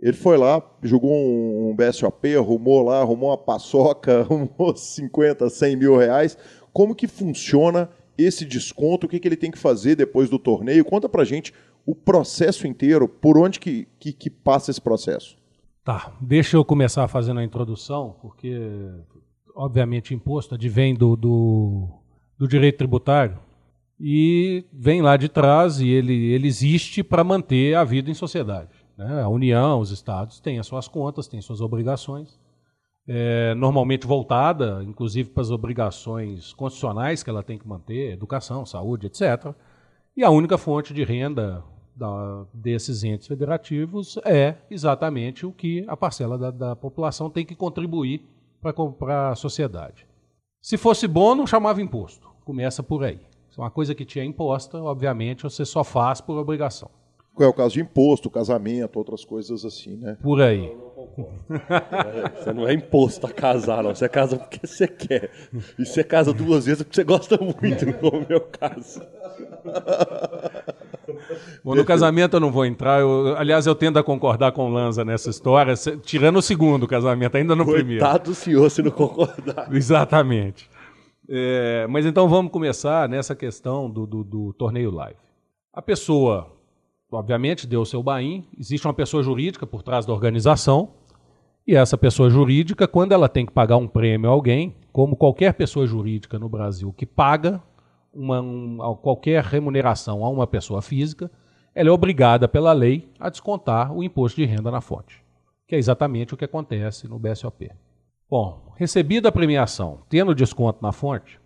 [0.00, 5.76] ele foi lá, jogou um, um BSOP, arrumou lá, arrumou uma paçoca, arrumou 50, 100
[5.76, 6.36] mil reais.
[6.72, 9.06] Como que funciona esse desconto?
[9.06, 10.84] O que, que ele tem que fazer depois do torneio?
[10.84, 11.52] Conta pra gente
[11.86, 15.38] o processo inteiro, por onde que, que, que passa esse processo.
[15.84, 18.58] Tá, deixa eu começar fazendo a introdução, porque,
[19.54, 21.88] obviamente, imposto advém do, do,
[22.36, 23.38] do direito tributário
[24.00, 28.70] e vem lá de trás e ele, ele existe para manter a vida em sociedade.
[28.98, 29.22] né?
[29.22, 32.36] A União, os estados têm as suas contas, têm suas obrigações,
[33.06, 39.06] é, normalmente voltada, inclusive, para as obrigações constitucionais que ela tem que manter, educação, saúde,
[39.06, 39.54] etc.
[40.16, 41.62] E a única fonte de renda
[41.96, 47.54] da- desses entes federativos é exatamente o que a parcela da, da população tem que
[47.56, 48.22] contribuir
[48.98, 50.06] para a sociedade.
[50.60, 52.28] Se fosse bom, não chamava imposto.
[52.44, 53.20] Começa por aí.
[53.50, 56.90] Se é uma coisa que te é imposta, obviamente, você só faz por obrigação.
[57.34, 60.16] Qual é o caso de imposto, casamento, outras coisas assim, né?
[60.22, 60.74] Por aí.
[62.38, 63.94] Você não é imposto a casar, não.
[63.94, 65.30] Você casa porque você quer.
[65.78, 69.00] E você casa duas vezes porque você gosta muito, como é o meu caso.
[71.64, 73.00] Bom, no casamento eu não vou entrar.
[73.00, 77.36] eu- aliás, eu tendo a concordar com o Lanza nessa história, tirando o segundo casamento,
[77.36, 78.02] ainda no primeiro.
[78.04, 79.68] Coitado do senhor se não concordar.
[79.74, 80.68] Exatamente.
[81.28, 85.18] É, mas então vamos começar nessa questão do, do- do torneio live.
[85.72, 86.52] A pessoa,
[87.10, 90.90] obviamente, deu o seu bain, existe uma pessoa jurídica por trás da organização,
[91.66, 95.54] e essa pessoa jurídica, quando ela tem que pagar um prêmio a alguém, como qualquer
[95.54, 97.60] pessoa jurídica no Brasil que paga
[98.14, 101.30] uma, um- qualquer remuneração a uma pessoa física,
[101.74, 105.22] ela é obrigada pela lei a descontar o imposto de renda na fonte,
[105.66, 107.70] que é exatamente o que acontece no BSOP.
[108.30, 111.38] Bom, recebida a premiação, tendo desconto na fonte,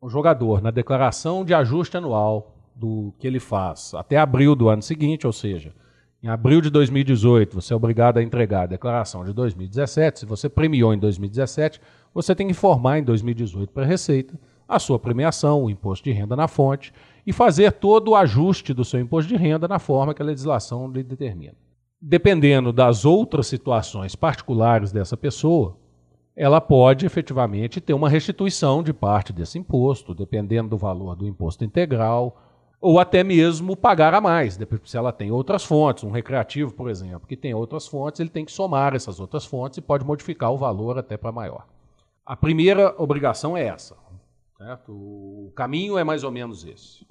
[0.00, 4.82] o jogador, na declaração de ajuste anual do que ele faz até abril do ano
[4.82, 5.72] seguinte, ou seja,
[6.22, 10.20] em abril de 2018, você é obrigado a entregar a declaração de 2017.
[10.20, 11.80] Se você premiou em 2017,
[12.14, 16.12] você tem que informar em 2018 para a Receita a sua premiação, o imposto de
[16.12, 16.92] renda na fonte,
[17.26, 20.90] e fazer todo o ajuste do seu imposto de renda na forma que a legislação
[20.90, 21.54] lhe determina.
[22.00, 25.76] Dependendo das outras situações particulares dessa pessoa,
[26.34, 31.64] ela pode efetivamente ter uma restituição de parte desse imposto, dependendo do valor do imposto
[31.64, 32.40] integral,
[32.82, 37.28] ou até mesmo pagar a mais, se ela tem outras fontes, um recreativo, por exemplo,
[37.28, 40.58] que tem outras fontes, ele tem que somar essas outras fontes e pode modificar o
[40.58, 41.64] valor até para maior.
[42.26, 43.96] A primeira obrigação é essa.
[44.58, 44.92] Certo?
[44.92, 47.06] O caminho é mais ou menos esse.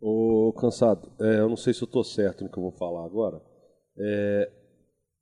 [0.00, 3.04] Ô, cansado, é, eu não sei se eu estou certo no que eu vou falar
[3.04, 3.40] agora.
[3.98, 4.52] É,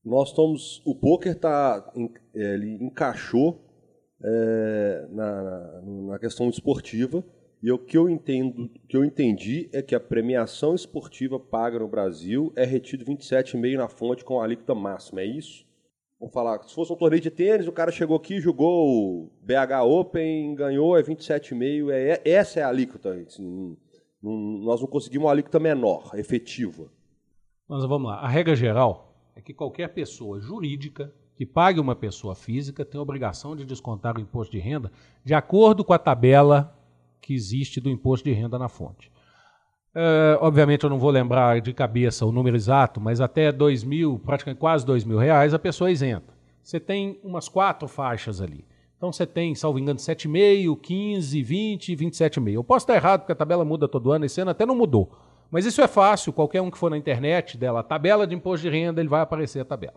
[0.05, 0.83] nós estamos.
[0.85, 1.93] O poker tá,
[2.35, 3.65] é, ele encaixou
[4.23, 7.25] é, na, na questão esportiva.
[7.64, 11.88] E o que eu entendo, que eu entendi é que a premiação esportiva paga no
[11.88, 15.64] Brasil é retido 27,5 na fonte com a alíquota máxima, é isso?
[16.20, 19.83] Vamos falar, se fosse um torneio de tênis, o cara chegou aqui, jogou o BH
[19.83, 23.14] Open, ganhou, é 27,5, é, é, essa é a alíquota.
[23.14, 23.79] Assim,
[24.20, 26.92] nós não conseguimos uma alíquota menor, efetiva.
[27.66, 32.35] Mas vamos lá, a regra geral é que qualquer pessoa jurídica que pague uma pessoa
[32.35, 34.92] física tem a obrigação de descontar o imposto de renda
[35.24, 36.79] de acordo com a tabela
[37.25, 39.11] que existe do imposto de renda na fonte.
[39.95, 44.19] Uh, obviamente eu não vou lembrar de cabeça o número exato, mas até dois mil,
[44.19, 46.35] praticamente quase dois mil reais, a pessoa é isenta.
[46.63, 48.65] Você tem umas quatro faixas ali.
[48.97, 52.53] Então você tem, salvo engano, 7,5, 15, 20 e 27,5.
[52.55, 55.13] Eu posso estar errado porque a tabela muda todo ano, esse ano até não mudou.
[55.51, 58.75] Mas isso é fácil, qualquer um que for na internet dela, tabela de imposto de
[58.75, 59.95] renda, ele vai aparecer a tabela.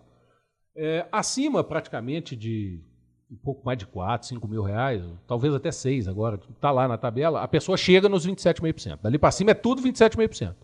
[0.75, 2.83] É, acima praticamente de
[3.31, 6.97] um pouco mais de 4, 5 mil reais, talvez até 6 agora, está lá na
[6.97, 8.99] tabela, a pessoa chega nos 27,5%.
[9.01, 10.55] Dali para cima é tudo 27,5%.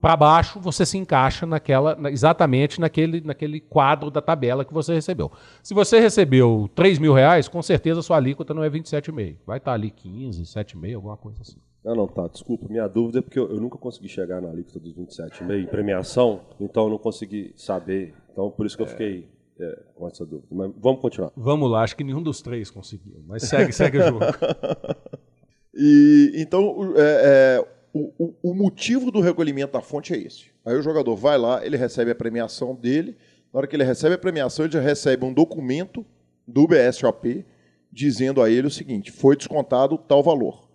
[0.00, 5.32] Para baixo, você se encaixa naquela, exatamente naquele, naquele quadro da tabela que você recebeu.
[5.62, 9.38] Se você recebeu 3 mil reais, com certeza sua alíquota não é 27,5.
[9.46, 11.56] Vai estar tá ali 15, 7,5, alguma coisa assim.
[11.82, 12.28] Não, não, tá.
[12.28, 12.66] Desculpa.
[12.68, 16.42] Minha dúvida é porque eu, eu nunca consegui chegar na alíquota dos 27,5 em premiação,
[16.60, 18.14] então eu não consegui saber.
[18.30, 19.26] Então, por isso que eu fiquei
[19.58, 20.48] é, com essa dúvida.
[20.50, 21.32] Mas vamos continuar.
[21.36, 23.22] Vamos lá, acho que nenhum dos três conseguiu.
[23.26, 24.20] Mas segue, segue o jogo.
[25.76, 27.00] E, então, é,
[27.58, 30.44] é, o, o, motivo do recolhimento da fonte é esse.
[30.64, 33.16] Aí o jogador vai lá, ele recebe a premiação dele.
[33.52, 36.06] Na hora que ele recebe a premiação, ele já recebe um documento
[36.46, 37.44] do BSOP
[37.92, 40.68] dizendo a ele o seguinte: foi descontado tal valor.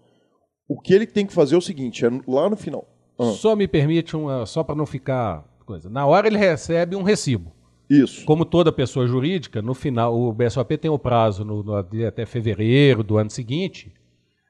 [0.68, 2.88] O que ele tem que fazer é o seguinte, é lá no final.
[3.18, 3.32] Ah.
[3.32, 5.90] Só me permite uma, só para não ficar coisa.
[5.90, 7.54] Na hora ele recebe um recibo.
[7.90, 8.26] Isso.
[8.26, 13.04] Como toda pessoa jurídica, no final o BSOP tem o prazo no, no, até fevereiro
[13.04, 13.94] do ano seguinte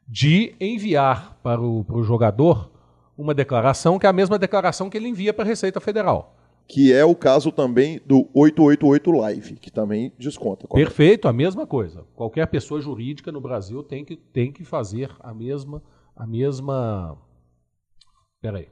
[0.08, 2.72] de enviar para o, para o jogador
[3.18, 6.36] uma declaração que é a mesma declaração que ele envia para a Receita Federal.
[6.68, 10.68] Que é o caso também do 888 Live, que também desconta.
[10.68, 12.06] Perfeito, a mesma coisa.
[12.16, 15.82] Qualquer pessoa jurídica no Brasil tem que, tem que fazer a mesma
[16.20, 17.18] a mesma.
[18.42, 18.68] Peraí.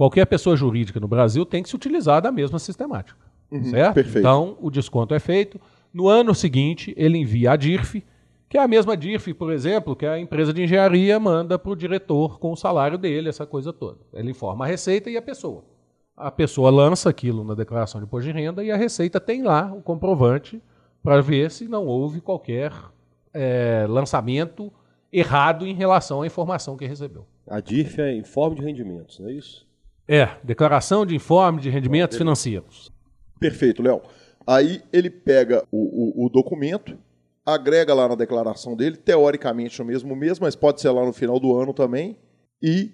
[0.00, 3.20] Qualquer pessoa jurídica no Brasil tem que se utilizar da mesma sistemática.
[3.50, 3.96] Uhum, certo?
[3.96, 4.18] Perfeito.
[4.20, 5.60] Então, o desconto é feito.
[5.92, 8.02] No ano seguinte, ele envia a DIRF,
[8.48, 11.76] que é a mesma DIRF, por exemplo, que a empresa de engenharia manda para o
[11.76, 13.98] diretor com o salário dele, essa coisa toda.
[14.14, 15.64] Ele informa a receita e a pessoa.
[16.16, 19.70] A pessoa lança aquilo na declaração de imposto de renda e a receita tem lá
[19.70, 20.62] o comprovante
[21.02, 22.72] para ver se não houve qualquer
[23.34, 24.72] é, lançamento
[25.12, 27.26] errado em relação à informação que recebeu.
[27.46, 29.68] A DIRF é informe de rendimentos, não é isso?
[30.08, 32.92] É, declaração de informe de rendimentos financeiros.
[33.38, 34.02] Perfeito, Léo.
[34.46, 36.98] Aí ele pega o, o, o, documento,
[37.44, 41.38] agrega lá na declaração dele, teoricamente no mesmo mês, mas pode ser lá no final
[41.38, 42.16] do ano também,
[42.62, 42.90] e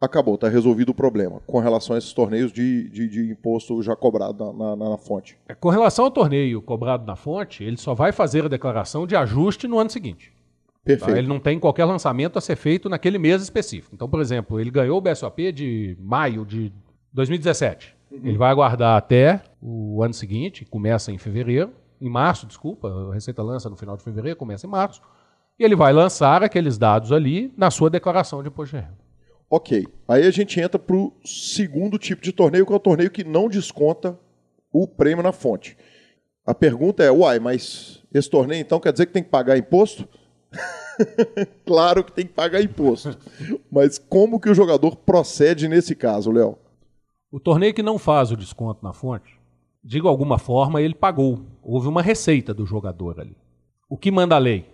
[0.00, 3.94] acabou, está resolvido o problema com relação a esses torneios de, de, de imposto já
[3.94, 5.36] cobrado na, na, na, fonte.
[5.48, 9.14] É, com relação ao torneio cobrado na fonte, ele só vai fazer a declaração de
[9.14, 10.32] ajuste no ano seguinte.
[10.84, 11.12] Perfeito.
[11.12, 11.18] Tá?
[11.18, 13.94] Ele não tem qualquer lançamento a ser feito naquele mês específico.
[13.94, 16.72] Então, por exemplo, ele ganhou o BSOP de maio de
[17.12, 17.94] 2017.
[18.10, 18.20] Uhum.
[18.24, 23.42] Ele vai aguardar até o ano seguinte, começa em fevereiro, em março, desculpa, a Receita
[23.42, 25.02] lança no final de fevereiro, começa em março,
[25.58, 28.98] e ele vai lançar aqueles dados ali na sua declaração de imposto de renda.
[29.50, 29.86] Ok.
[30.08, 33.24] Aí a gente entra para o segundo tipo de torneio, que é o torneio que
[33.24, 34.18] não desconta
[34.72, 35.76] o prêmio na fonte.
[36.46, 40.08] A pergunta é, uai, mas esse torneio então quer dizer que tem que pagar imposto?
[41.64, 43.16] claro que tem que pagar imposto.
[43.70, 46.58] Mas como que o jogador procede nesse caso, Léo?
[47.30, 49.38] O torneio que não faz o desconto na fonte,
[49.82, 51.40] de alguma forma ele pagou.
[51.62, 53.36] Houve uma receita do jogador ali.
[53.88, 54.66] O que manda a lei?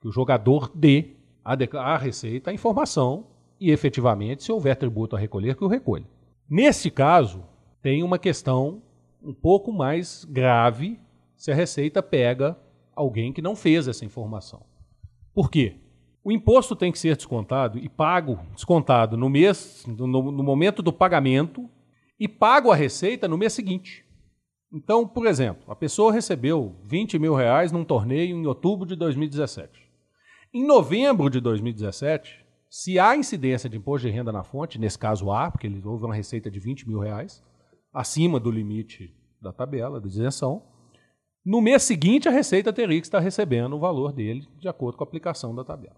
[0.00, 3.26] Que o jogador dê a, receita a informação
[3.58, 6.04] e efetivamente, se houver tributo a recolher, que o recolha.
[6.48, 7.42] Nesse caso,
[7.82, 8.82] tem uma questão
[9.22, 10.98] um pouco mais grave
[11.36, 12.56] se a Receita pega
[12.94, 14.62] alguém que não fez essa informação.
[15.36, 15.76] Por quê?
[16.24, 20.90] O imposto tem que ser descontado e pago, descontado no mês, no, no momento do
[20.90, 21.68] pagamento,
[22.18, 24.02] e pago a receita no mês seguinte.
[24.72, 29.78] Então, por exemplo, a pessoa recebeu 20 mil reais num torneio em outubro de 2017.
[30.54, 35.30] Em novembro de 2017, se há incidência de imposto de renda na fonte, nesse caso
[35.30, 37.44] há, porque houve uma receita de 20 mil reais,
[37.92, 40.62] acima do limite da tabela de isenção,
[41.46, 45.04] no mês seguinte a receita teria que estar recebendo o valor dele de acordo com
[45.04, 45.94] a aplicação da tabela.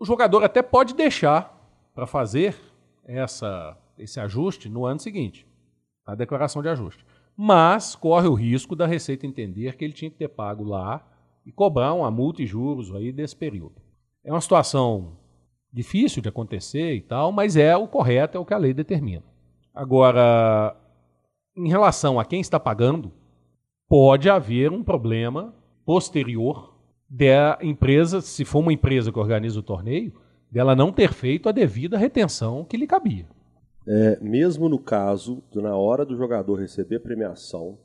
[0.00, 1.56] O jogador até pode deixar
[1.94, 2.56] para fazer
[3.04, 5.46] essa, esse ajuste no ano seguinte,
[6.04, 7.06] a declaração de ajuste.
[7.36, 11.06] Mas corre o risco da Receita entender que ele tinha que ter pago lá
[11.46, 13.76] e cobrar uma multa e juros aí desse período.
[14.24, 15.16] É uma situação
[15.72, 19.24] difícil de acontecer e tal, mas é o correto, é o que a lei determina.
[19.72, 20.76] Agora,
[21.56, 23.12] em relação a quem está pagando,
[23.90, 25.52] pode haver um problema
[25.84, 26.78] posterior
[27.08, 30.12] da empresa, se for uma empresa que organiza o torneio,
[30.48, 33.26] dela não ter feito a devida retenção que lhe cabia.
[33.88, 37.78] É, mesmo no caso na hora do jogador receber a premiação,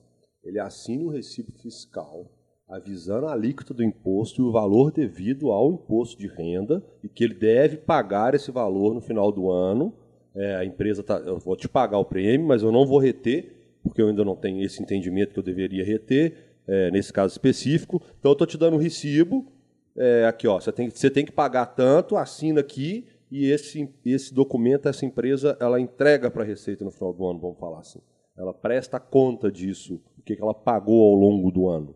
[0.43, 2.30] ele assina o um recibo fiscal
[2.70, 7.24] avisando a alíquota do imposto e o valor devido ao imposto de renda e que
[7.24, 9.91] ele deve pagar esse valor no final do ano.
[10.36, 13.55] É, a empresa tá, eu vou te pagar o prêmio, mas eu não vou reter
[13.86, 18.02] porque eu ainda não tenho esse entendimento que eu deveria reter é, nesse caso específico.
[18.20, 19.52] Então eu estou te dando um recibo
[19.96, 24.34] é, aqui, ó, você tem, você tem que pagar tanto, assina aqui e esse, esse
[24.34, 28.00] documento, essa empresa, ela entrega para a Receita no final do ano, vamos falar assim.
[28.38, 31.96] Ela presta conta disso, o que ela pagou ao longo do ano.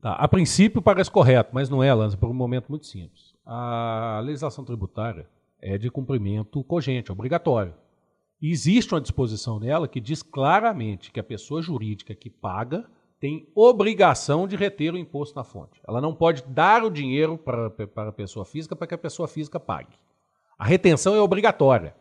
[0.00, 3.34] Tá, a princípio parece correto, mas não é, Lanza, por um momento muito simples.
[3.44, 5.26] A legislação tributária
[5.60, 7.74] é de cumprimento cogente, obrigatório.
[8.40, 14.46] Existe uma disposição nela que diz claramente que a pessoa jurídica que paga tem obrigação
[14.46, 15.80] de reter o imposto na fonte.
[15.86, 19.26] Ela não pode dar o dinheiro para, para a pessoa física para que a pessoa
[19.26, 19.96] física pague.
[20.56, 21.96] A retenção é obrigatória.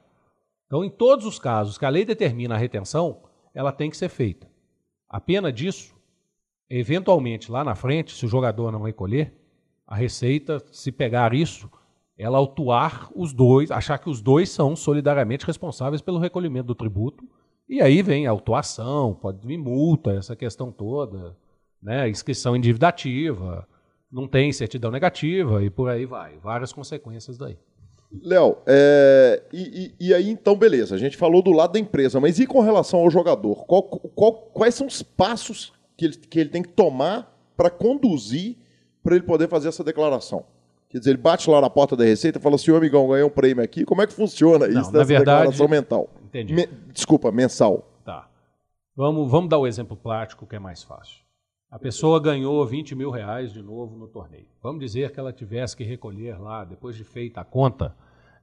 [0.68, 3.24] Então, em todos os casos que a lei determina a retenção,
[3.54, 4.48] ela tem que ser feita.
[5.10, 5.98] A pena disso
[6.70, 9.34] eventualmente lá na frente, se o jogador não recolher,
[9.86, 11.70] a Receita, se pegar isso,
[12.18, 17.24] ela autuar os dois, achar que os dois são solidariamente responsáveis pelo recolhimento do tributo,
[17.70, 21.36] e aí vem a autuação, pode vir multa, essa questão toda,
[21.82, 23.68] né, inscrição individativa,
[24.12, 27.58] não tem certidão negativa e por aí vai, várias consequências daí.
[28.24, 32.22] Léo, é, e, e, e, aí então, beleza, a gente falou do lado da empresa,
[32.22, 33.66] mas e com relação ao jogador?
[33.66, 38.56] Qual, qual, quais são os passos que ele, que ele tem que tomar para conduzir
[39.04, 40.46] para ele poder fazer essa declaração?
[40.90, 43.30] Quer dizer, ele bate lá na porta da Receita e fala assim, amigão, ganhei um
[43.30, 43.84] prêmio aqui.
[43.84, 46.10] Como é que funciona Não, isso na verdade, declaração mental?
[46.24, 46.54] Entendi.
[46.54, 47.86] Me, desculpa, mensal.
[48.06, 48.30] Tá.
[48.96, 51.22] Vamos, vamos dar o um exemplo prático que é mais fácil.
[51.70, 54.48] A pessoa ganhou 20 mil reais de novo no torneio.
[54.64, 57.94] Vamos dizer que ela tivesse que recolher lá, depois de feita a conta,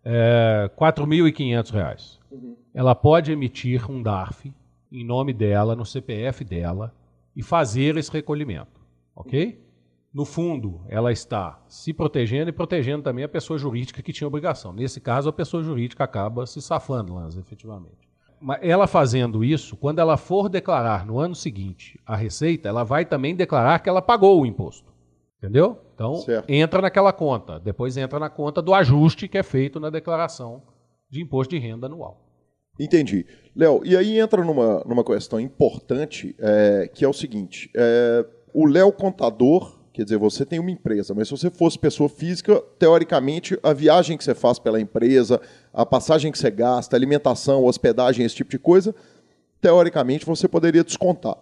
[0.04, 2.20] é, 4.500 reais.
[2.30, 2.56] Uhum.
[2.74, 4.52] Ela pode emitir um DARF
[4.92, 6.94] em nome dela, no CPF dela,
[7.34, 8.80] e fazer esse recolhimento,
[9.16, 9.60] ok?
[10.14, 14.72] No fundo, ela está se protegendo e protegendo também a pessoa jurídica que tinha obrigação.
[14.72, 18.08] Nesse caso, a pessoa jurídica acaba se safando, Lanza, efetivamente.
[18.40, 23.04] Mas ela fazendo isso, quando ela for declarar no ano seguinte a receita, ela vai
[23.04, 24.94] também declarar que ela pagou o imposto.
[25.38, 25.80] Entendeu?
[25.94, 26.48] Então, certo.
[26.48, 27.58] entra naquela conta.
[27.58, 30.62] Depois entra na conta do ajuste que é feito na declaração
[31.10, 32.20] de imposto de renda anual.
[32.78, 33.26] Entendi.
[33.54, 38.66] Léo, e aí entra numa, numa questão importante, é, que é o seguinte: é, o
[38.66, 43.58] Léo Contador, quer dizer, você tem uma empresa, mas se você fosse pessoa física, teoricamente,
[43.62, 45.40] a viagem que você faz pela empresa,
[45.72, 48.94] a passagem que você gasta, alimentação, hospedagem, esse tipo de coisa,
[49.60, 51.36] teoricamente você poderia descontar.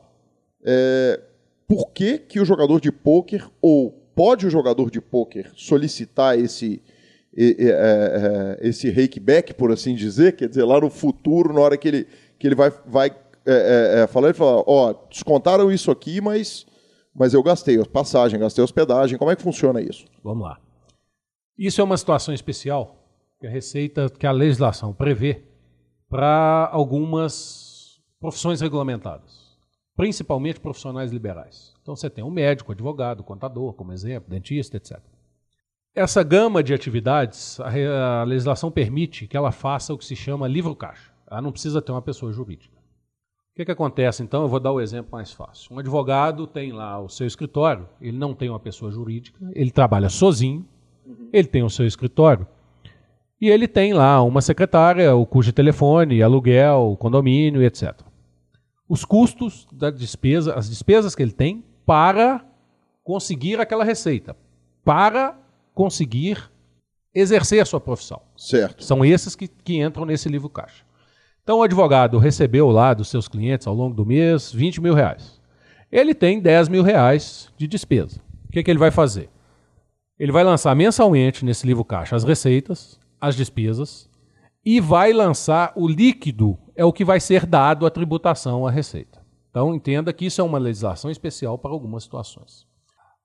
[0.62, 1.18] É,
[1.66, 6.80] por que, que o jogador de pôquer, ou pode o jogador de pôquer solicitar esse
[7.34, 11.88] é, é, esse rakeback, por assim dizer, quer dizer, lá no futuro, na hora que
[11.88, 12.06] ele,
[12.38, 13.08] que ele vai, vai
[13.46, 16.66] é, é, é falar, ele fala, ó, descontaram isso aqui, mas,
[17.14, 20.06] mas eu gastei passagem, gastei hospedagem, como é que funciona isso?
[20.22, 20.58] Vamos lá.
[21.58, 22.96] Isso é uma situação especial
[23.38, 25.44] que a Receita, que a legislação prevê
[26.08, 29.56] para algumas profissões regulamentadas,
[29.96, 31.74] principalmente profissionais liberais.
[31.82, 34.98] Então você tem um médico, advogado, contador, como exemplo, dentista, etc.
[35.94, 40.48] Essa gama de atividades, a, a legislação permite que ela faça o que se chama
[40.48, 41.12] livro-caixa.
[41.30, 42.81] Ela não precisa ter uma pessoa jurídica.
[43.52, 44.42] O que, que acontece então?
[44.42, 45.74] Eu vou dar o exemplo mais fácil.
[45.74, 50.08] Um advogado tem lá o seu escritório, ele não tem uma pessoa jurídica, ele trabalha
[50.08, 50.66] sozinho,
[51.04, 51.28] uhum.
[51.30, 52.46] ele tem o seu escritório
[53.38, 57.92] e ele tem lá uma secretária, o custo de telefone, aluguel, condomínio, etc.
[58.88, 62.42] Os custos da despesa, as despesas que ele tem para
[63.04, 64.34] conseguir aquela receita,
[64.82, 65.38] para
[65.74, 66.50] conseguir
[67.14, 68.22] exercer a sua profissão.
[68.34, 68.82] Certo.
[68.82, 70.84] São esses que, que entram nesse livro caixa.
[71.42, 75.40] Então o advogado recebeu lá dos seus clientes ao longo do mês 20 mil reais.
[75.90, 78.20] Ele tem 10 mil reais de despesa.
[78.48, 79.28] O que, que ele vai fazer?
[80.18, 84.08] Ele vai lançar mensalmente nesse livro caixa as receitas, as despesas
[84.64, 89.20] e vai lançar o líquido, é o que vai ser dado à tributação à receita.
[89.50, 92.66] Então entenda que isso é uma legislação especial para algumas situações.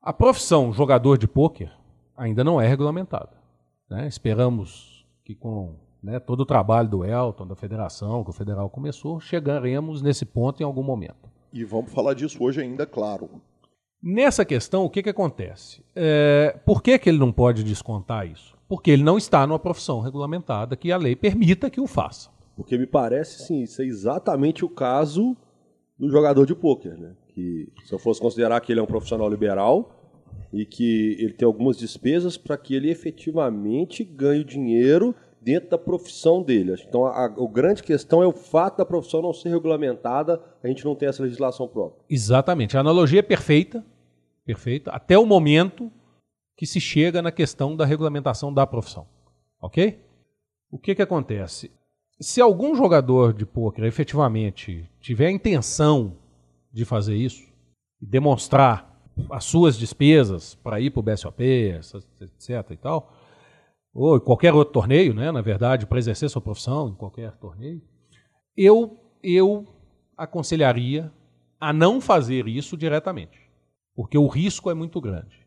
[0.02, 1.72] A profissão jogador de pôquer
[2.18, 3.38] ainda não é regulamentada.
[3.90, 4.08] Né?
[4.08, 5.76] Esperamos que com
[6.08, 10.62] né, todo o trabalho do Elton, da federação, que o federal começou, chegaremos nesse ponto
[10.62, 11.30] em algum momento.
[11.52, 13.30] E vamos falar disso hoje ainda, claro.
[14.02, 15.84] Nessa questão, o que, que acontece?
[15.94, 18.56] É, por que, que ele não pode descontar isso?
[18.70, 22.30] Porque ele não está numa profissão regulamentada que a lei permita que o faça.
[22.56, 25.36] Porque me parece, sim, isso é exatamente o caso
[26.00, 27.16] do jogador de pôquer, né?
[27.28, 29.94] Que se eu fosse considerar que ele é um profissional liberal
[30.54, 35.14] e que ele tem algumas despesas para que ele efetivamente ganhe dinheiro
[35.48, 36.76] dentro da profissão dele.
[36.86, 40.68] Então, a, a, a, grande questão é o fato da profissão não ser regulamentada, a
[40.68, 42.04] gente não tem essa legislação própria.
[42.10, 42.76] Exatamente.
[42.76, 43.82] A analogia é perfeita,
[44.46, 45.90] perfeita, até o momento
[46.58, 49.08] que se chega na questão da regulamentação da profissão.
[49.62, 49.98] Ok?
[50.70, 51.72] O que, que acontece?
[52.20, 56.18] Se algum jogador de pôquer efetivamente tiver a intenção
[56.74, 57.48] de fazer isso,
[58.02, 62.72] demonstrar as suas despesas para ir para o BSOP, etc.
[62.72, 63.14] e tal,
[63.98, 67.82] ou qualquer outro torneio, né, na verdade, para exercer sua profissão em qualquer torneio,
[68.56, 69.66] eu, eu
[70.16, 71.12] aconselharia
[71.60, 73.40] a não fazer isso diretamente,
[73.96, 75.44] porque o risco é muito grande.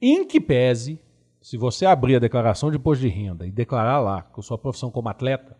[0.00, 1.00] Em que pese,
[1.42, 4.92] se você abrir a declaração de imposto de renda e declarar lá com sua profissão
[4.92, 5.56] como atleta,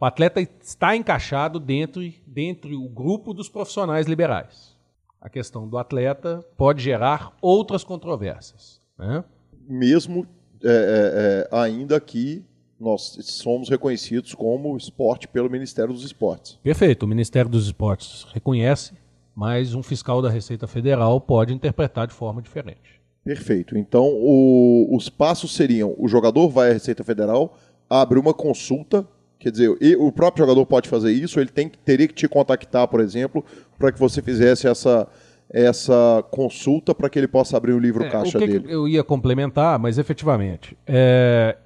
[0.00, 4.74] o atleta está encaixado dentro, dentro o grupo dos profissionais liberais.
[5.20, 8.80] A questão do atleta pode gerar outras controvérsias.
[8.98, 9.22] Né?
[9.68, 10.26] Mesmo
[10.64, 12.42] é, é, é, ainda que
[12.80, 16.58] nós somos reconhecidos como esporte pelo Ministério dos Esportes.
[16.62, 18.94] Perfeito, o Ministério dos Esportes reconhece,
[19.34, 23.02] mas um fiscal da Receita Federal pode interpretar de forma diferente.
[23.22, 23.76] Perfeito.
[23.76, 27.56] Então, o, os passos seriam: o jogador vai à Receita Federal,
[27.88, 29.06] abre uma consulta,
[29.38, 33.00] quer dizer, o próprio jogador pode fazer isso, ele tem, teria que te contactar, por
[33.00, 33.44] exemplo,
[33.78, 35.08] para que você fizesse essa
[35.50, 38.66] essa consulta para que ele possa abrir o livro é, caixa o que dele.
[38.66, 41.56] Que eu ia complementar, mas efetivamente, é,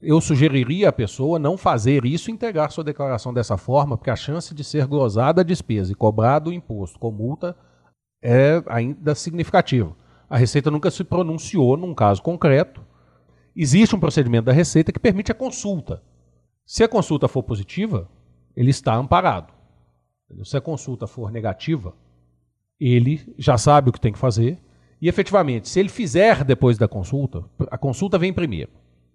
[0.00, 4.16] eu sugeriria à pessoa não fazer isso e integrar sua declaração dessa forma, porque a
[4.16, 7.56] chance de ser glosada a despesa e cobrado o imposto com multa
[8.22, 9.94] é ainda significativa.
[10.28, 12.84] A Receita nunca se pronunciou num caso concreto.
[13.56, 16.02] Existe um procedimento da Receita que permite a consulta.
[16.66, 18.08] Se a consulta for positiva,
[18.54, 19.52] ele está amparado.
[20.44, 21.94] Se a consulta for negativa,
[22.80, 24.58] ele já sabe o que tem que fazer.
[25.00, 28.70] E efetivamente, se ele fizer depois da consulta, a consulta vem primeiro.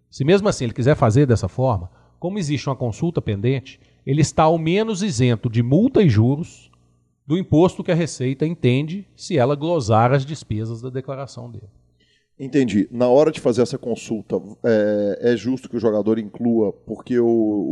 [0.10, 1.90] Se mesmo assim ele quiser fazer dessa forma,
[2.20, 6.72] como existe uma consulta pendente, ele está ao menos isento de multa e juros
[7.26, 11.70] do imposto que a Receita entende se ela glosar as despesas da declaração dele.
[12.38, 12.88] Entendi.
[12.92, 17.28] Na hora de fazer essa consulta, é, é justo que o jogador inclua, porque o,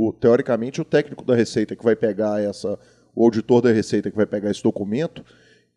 [0.07, 2.79] o, teoricamente o técnico da Receita que vai pegar essa,
[3.15, 5.25] o auditor da Receita que vai pegar esse documento,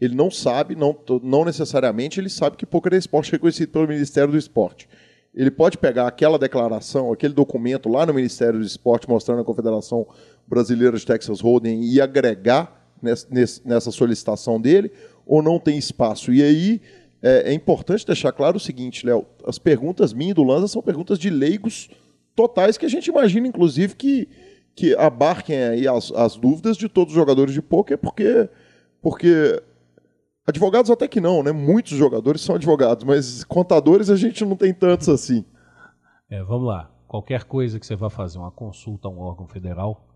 [0.00, 4.32] ele não sabe, não, não necessariamente ele sabe que poker é esporte reconhecido pelo Ministério
[4.32, 4.88] do Esporte.
[5.34, 10.06] Ele pode pegar aquela declaração, aquele documento lá no Ministério do Esporte mostrando a Confederação
[10.46, 12.84] Brasileira de Texas Hold'em e agregar
[13.64, 14.90] nessa solicitação dele,
[15.26, 16.32] ou não tem espaço?
[16.32, 16.80] E aí
[17.22, 20.82] é, é importante deixar claro o seguinte, Léo: as perguntas minhas e do Lanza são
[20.82, 21.88] perguntas de leigos
[22.36, 24.28] totais que a gente imagina, inclusive, que,
[24.74, 28.48] que abarquem as, as dúvidas de todos os jogadores de poker, porque,
[29.00, 29.62] porque
[30.46, 31.52] Advogados até que não, né?
[31.52, 35.44] Muitos jogadores são advogados, mas contadores a gente não tem tantos assim.
[36.28, 36.90] É, vamos lá.
[37.08, 40.06] Qualquer coisa que você vá fazer uma consulta a um órgão federal,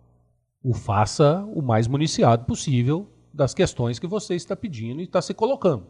[0.62, 5.32] o faça o mais municiado possível das questões que você está pedindo e está se
[5.32, 5.86] colocando,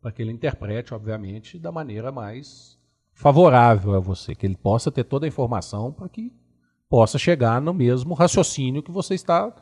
[0.00, 2.76] para que ele interprete, obviamente, da maneira mais
[3.12, 6.32] favorável a você, que ele possa ter toda a informação para que
[6.88, 9.54] possa chegar no mesmo raciocínio que você está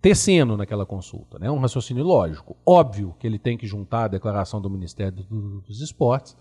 [0.00, 1.50] tecendo naquela consulta, né?
[1.50, 2.56] um raciocínio lógico.
[2.66, 5.12] Óbvio que ele tem que juntar a declaração do Ministério
[5.66, 6.36] dos Esportes,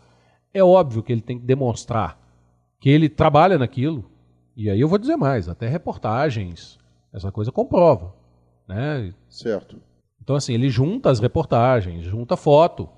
[0.53, 2.19] é óbvio que ele tem que demonstrar
[2.79, 4.11] que ele trabalha naquilo,
[4.55, 6.77] e aí eu vou dizer mais, até reportagens,
[7.13, 8.13] essa coisa comprova.
[8.67, 9.13] Né?
[9.29, 9.77] Certo.
[10.21, 12.89] Então, assim, ele junta as reportagens, junta foto.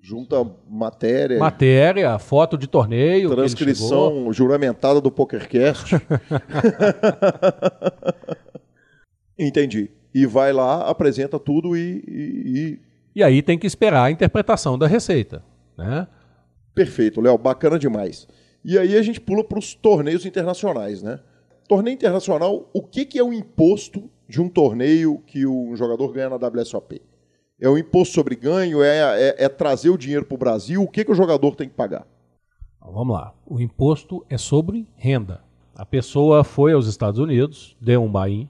[0.00, 1.38] Junta matéria.
[1.38, 3.30] Matéria, foto de torneio.
[3.30, 5.96] Transcrição juramentada do PokerCast.
[9.38, 9.90] Entendi.
[10.14, 12.78] E vai lá, apresenta tudo e, e,
[13.16, 13.22] e...
[13.22, 15.42] aí tem que esperar a interpretação da receita.
[15.76, 16.06] Né?
[16.74, 18.28] Perfeito, Léo, bacana demais.
[18.64, 21.18] E aí a gente pula para os torneios internacionais, né?
[21.68, 26.28] Torneio internacional, o que, que é o imposto de um torneio que um jogador ganha
[26.28, 27.00] na WSOP?
[27.60, 28.82] É o imposto sobre ganho?
[28.82, 30.82] É, é, é trazer o dinheiro para o Brasil?
[30.82, 32.06] O que, que o jogador tem que pagar?
[32.80, 33.32] Vamos lá.
[33.46, 35.42] O imposto é sobre renda.
[35.74, 38.48] A pessoa foi aos Estados Unidos, deu um buy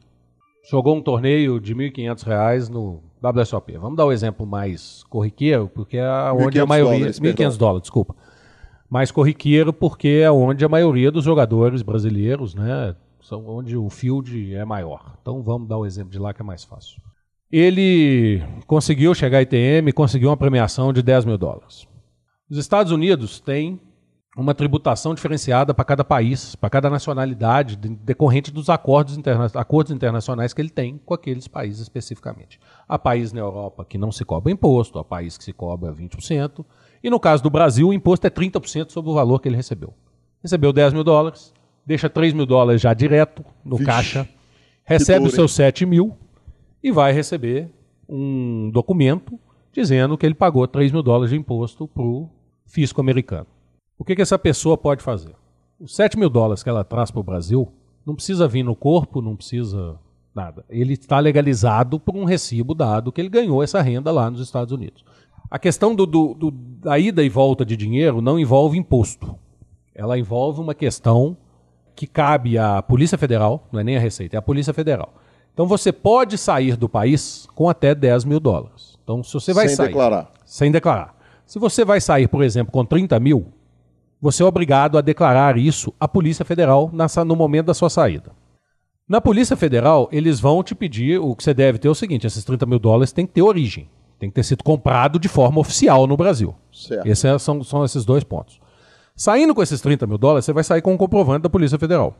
[0.68, 3.76] jogou um torneio de R$ 1.500 no WSOP.
[3.78, 7.06] Vamos dar o um exemplo mais corriqueiro, porque é onde a maioria...
[7.06, 8.14] R$ 1.500 dólares, desculpa.
[8.88, 14.54] Mais corriqueiro porque é onde a maioria dos jogadores brasileiros, né, são onde o field
[14.54, 15.16] é maior.
[15.20, 17.00] Então vamos dar o um exemplo de lá que é mais fácil.
[17.50, 21.86] Ele conseguiu chegar à ITM, conseguiu uma premiação de 10 mil dólares.
[22.50, 23.80] Os Estados Unidos têm
[24.36, 30.54] uma tributação diferenciada para cada país, para cada nacionalidade, decorrente dos acordos, interna acordos internacionais
[30.54, 32.58] que ele tem com aqueles países especificamente.
[32.88, 36.64] Há países na Europa que não se cobra imposto, há países que se cobra 20%,
[37.02, 39.92] e no caso do Brasil, o imposto é 30% sobre o valor que ele recebeu.
[40.42, 41.52] Recebeu 10 mil dólares,
[41.84, 44.28] deixa 3 mil dólares já direto no Vixe, caixa,
[44.82, 46.16] recebe os seus 7 mil
[46.82, 47.68] e vai receber
[48.08, 49.38] um documento
[49.72, 52.30] dizendo que ele pagou 3 mil dólares de imposto para o
[52.64, 53.46] fisco americano.
[54.02, 55.32] O que, que essa pessoa pode fazer?
[55.78, 57.68] Os 7 mil dólares que ela traz para o Brasil
[58.04, 59.96] não precisa vir no corpo, não precisa
[60.34, 60.64] nada.
[60.68, 64.72] Ele está legalizado por um recibo dado que ele ganhou essa renda lá nos Estados
[64.72, 65.04] Unidos.
[65.48, 69.38] A questão do, do, do, da ida e volta de dinheiro não envolve imposto.
[69.94, 71.36] Ela envolve uma questão
[71.94, 75.14] que cabe à Polícia Federal, não é nem a Receita, é a Polícia Federal.
[75.54, 78.98] Então você pode sair do país com até 10 mil dólares.
[79.04, 79.86] Então se você vai sem sair...
[79.86, 80.32] Sem declarar.
[80.44, 81.16] Sem declarar.
[81.46, 83.46] Se você vai sair, por exemplo, com 30 mil,
[84.22, 86.88] você é obrigado a declarar isso à Polícia Federal
[87.26, 88.30] no momento da sua saída.
[89.08, 92.24] Na Polícia Federal, eles vão te pedir, o que você deve ter é o seguinte,
[92.24, 95.58] esses 30 mil dólares tem que ter origem, tem que ter sido comprado de forma
[95.58, 96.54] oficial no Brasil.
[96.72, 97.04] Certo.
[97.04, 98.60] Esses é, são, são esses dois pontos.
[99.16, 102.14] Saindo com esses 30 mil dólares, você vai sair com um comprovante da Polícia Federal.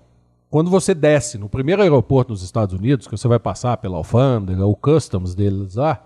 [0.50, 4.66] Quando você desce no primeiro aeroporto nos Estados Unidos, que você vai passar pela alfândega,
[4.66, 6.02] o customs deles lá,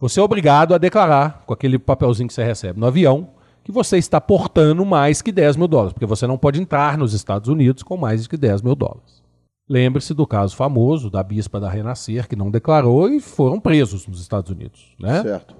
[0.00, 3.28] você é obrigado a declarar com aquele papelzinho que você recebe no avião
[3.64, 7.12] que você está portando mais que 10 mil dólares, porque você não pode entrar nos
[7.12, 9.22] Estados Unidos com mais que 10 mil dólares.
[9.68, 14.20] Lembre-se do caso famoso da bispa da Renascer, que não declarou e foram presos nos
[14.20, 14.94] Estados Unidos.
[14.98, 15.22] Né?
[15.22, 15.54] Certo.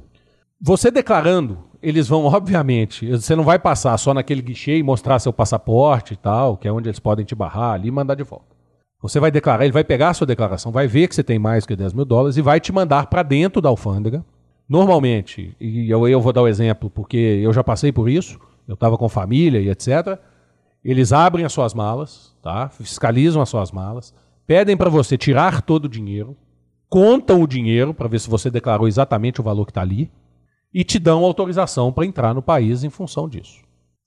[0.61, 5.33] Você declarando, eles vão, obviamente, você não vai passar só naquele guichê e mostrar seu
[5.33, 8.53] passaporte e tal, que é onde eles podem te barrar ali e mandar de volta.
[9.01, 11.67] Você vai declarar, ele vai pegar a sua declaração, vai ver que você tem mais
[11.67, 14.25] que 10 mil dólares e vai te mandar para dentro da alfândega
[14.73, 18.41] Normalmente, e eu, eu vou dar o um exemplo porque eu já passei por isso,
[18.67, 20.19] eu estava com família e etc.
[20.83, 22.71] Eles abrem as suas malas, tá?
[22.71, 24.15] fiscalizam as suas malas,
[24.47, 26.35] pedem para você tirar todo o dinheiro,
[26.89, 30.11] contam o dinheiro para ver se você declarou exatamente o valor que está ali
[30.73, 33.61] e te dão autorização para entrar no país em função disso.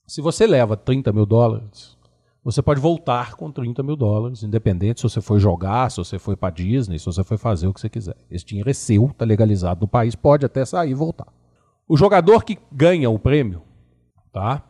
[0.04, 1.95] Se você leva 30 mil dólares,
[2.46, 6.36] você pode voltar com 30 mil dólares, independente se você foi jogar, se você foi
[6.36, 8.14] para Disney, se você foi fazer o que você quiser.
[8.30, 11.26] Esse dinheiro é seu, está legalizado no país, pode até sair e voltar.
[11.88, 13.62] O jogador que ganha o prêmio,
[14.32, 14.62] tá?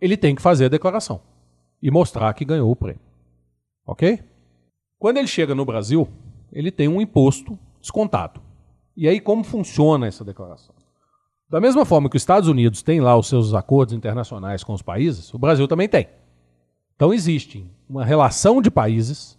[0.00, 1.20] Ele tem que fazer a declaração
[1.82, 3.02] e mostrar que ganhou o prêmio.
[3.84, 4.22] Ok?
[4.96, 6.06] Quando ele chega no Brasil,
[6.52, 8.40] ele tem um imposto descontado.
[8.96, 10.72] E aí, como funciona essa declaração?
[11.50, 14.82] Da mesma forma que os Estados Unidos têm lá os seus acordos internacionais com os
[14.82, 16.06] países, o Brasil também tem.
[16.96, 19.38] Então existe uma relação de países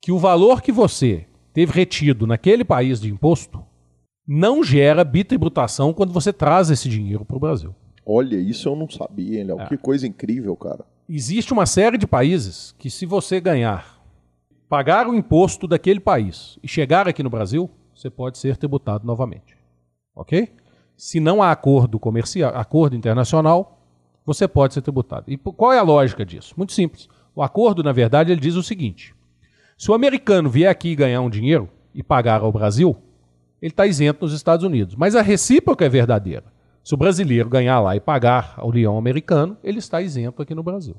[0.00, 3.64] que o valor que você teve retido naquele país de imposto
[4.26, 7.74] não gera bitributação quando você traz esse dinheiro para o Brasil.
[8.06, 9.60] Olha, isso eu não sabia, hein, Léo?
[9.60, 9.66] É.
[9.66, 10.84] Que coisa incrível, cara.
[11.08, 14.02] Existe uma série de países que, se você ganhar,
[14.68, 19.56] pagar o imposto daquele país e chegar aqui no Brasil, você pode ser tributado novamente.
[20.14, 20.50] Ok?
[20.96, 23.73] Se não há acordo comercial, acordo internacional,
[24.24, 25.30] você pode ser tributado.
[25.30, 26.54] E qual é a lógica disso?
[26.56, 27.08] Muito simples.
[27.34, 29.14] O acordo, na verdade, ele diz o seguinte:
[29.76, 32.96] se o americano vier aqui ganhar um dinheiro e pagar ao Brasil,
[33.60, 34.94] ele está isento nos Estados Unidos.
[34.94, 36.44] Mas a recíproca é verdadeira.
[36.82, 40.62] Se o brasileiro ganhar lá e pagar ao leão americano, ele está isento aqui no
[40.62, 40.96] Brasil.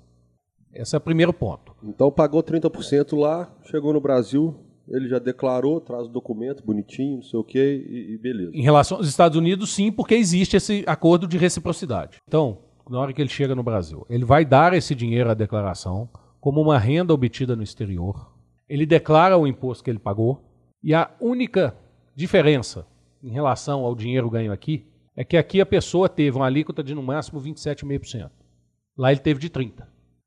[0.73, 1.73] Esse é o primeiro ponto.
[1.83, 4.55] Então pagou 30% lá, chegou no Brasil,
[4.87, 8.51] ele já declarou, traz o documento bonitinho, não sei o quê, e, e beleza.
[8.53, 12.17] Em relação aos Estados Unidos, sim, porque existe esse acordo de reciprocidade.
[12.27, 12.57] Então,
[12.89, 14.05] na hora que ele chega no Brasil.
[14.09, 16.09] Ele vai dar esse dinheiro à declaração
[16.39, 18.31] como uma renda obtida no exterior.
[18.69, 20.41] Ele declara o imposto que ele pagou.
[20.83, 21.75] E a única
[22.15, 22.85] diferença
[23.23, 26.93] em relação ao dinheiro ganho aqui é que aqui a pessoa teve uma alíquota de
[26.93, 28.29] no máximo 27,5%.
[28.97, 29.83] Lá ele teve de 30%.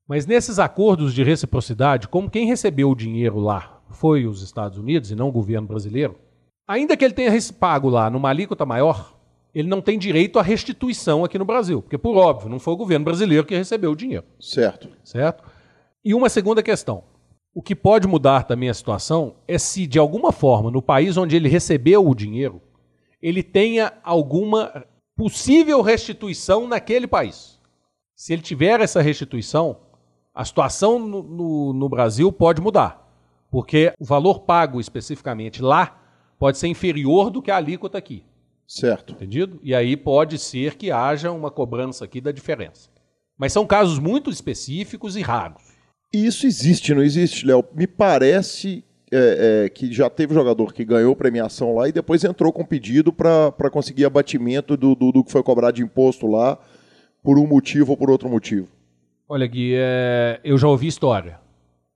[0.08, 5.10] Mas nesses acordos de reciprocidade, como quem recebeu o dinheiro lá foi os Estados Unidos
[5.10, 6.18] e não o governo brasileiro,
[6.66, 9.17] ainda que ele tenha pago lá numa alíquota maior,
[9.54, 12.76] ele não tem direito à restituição aqui no Brasil, porque, por óbvio, não foi o
[12.76, 14.24] governo brasileiro que recebeu o dinheiro.
[14.38, 14.88] Certo.
[15.02, 15.44] Certo?
[16.04, 17.04] E uma segunda questão.
[17.54, 21.34] O que pode mudar também a situação é se, de alguma forma, no país onde
[21.34, 22.62] ele recebeu o dinheiro,
[23.20, 24.86] ele tenha alguma
[25.16, 27.58] possível restituição naquele país.
[28.14, 29.78] Se ele tiver essa restituição,
[30.32, 33.12] a situação no, no, no Brasil pode mudar,
[33.50, 36.00] porque o valor pago especificamente lá
[36.38, 38.24] pode ser inferior do que a alíquota aqui.
[38.68, 39.14] Certo.
[39.14, 39.58] Entendido?
[39.62, 42.90] E aí pode ser que haja uma cobrança aqui da diferença.
[43.38, 45.62] Mas são casos muito específicos e raros.
[46.12, 47.64] E isso existe, não existe, Léo?
[47.74, 52.52] Me parece é, é, que já teve jogador que ganhou premiação lá e depois entrou
[52.52, 56.58] com pedido para conseguir abatimento do, do, do, que foi cobrado de imposto lá
[57.22, 58.68] por um motivo ou por outro motivo.
[59.26, 61.38] Olha, Gui, é, eu já ouvi história,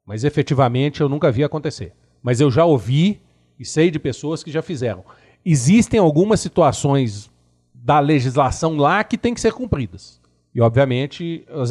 [0.06, 1.92] mas efetivamente eu nunca vi acontecer.
[2.22, 3.20] Mas eu já ouvi
[3.58, 5.04] e sei de pessoas que já fizeram.
[5.44, 7.30] Existem algumas situações
[7.74, 10.20] da legislação lá que têm que ser cumpridas.
[10.54, 11.70] E, obviamente, as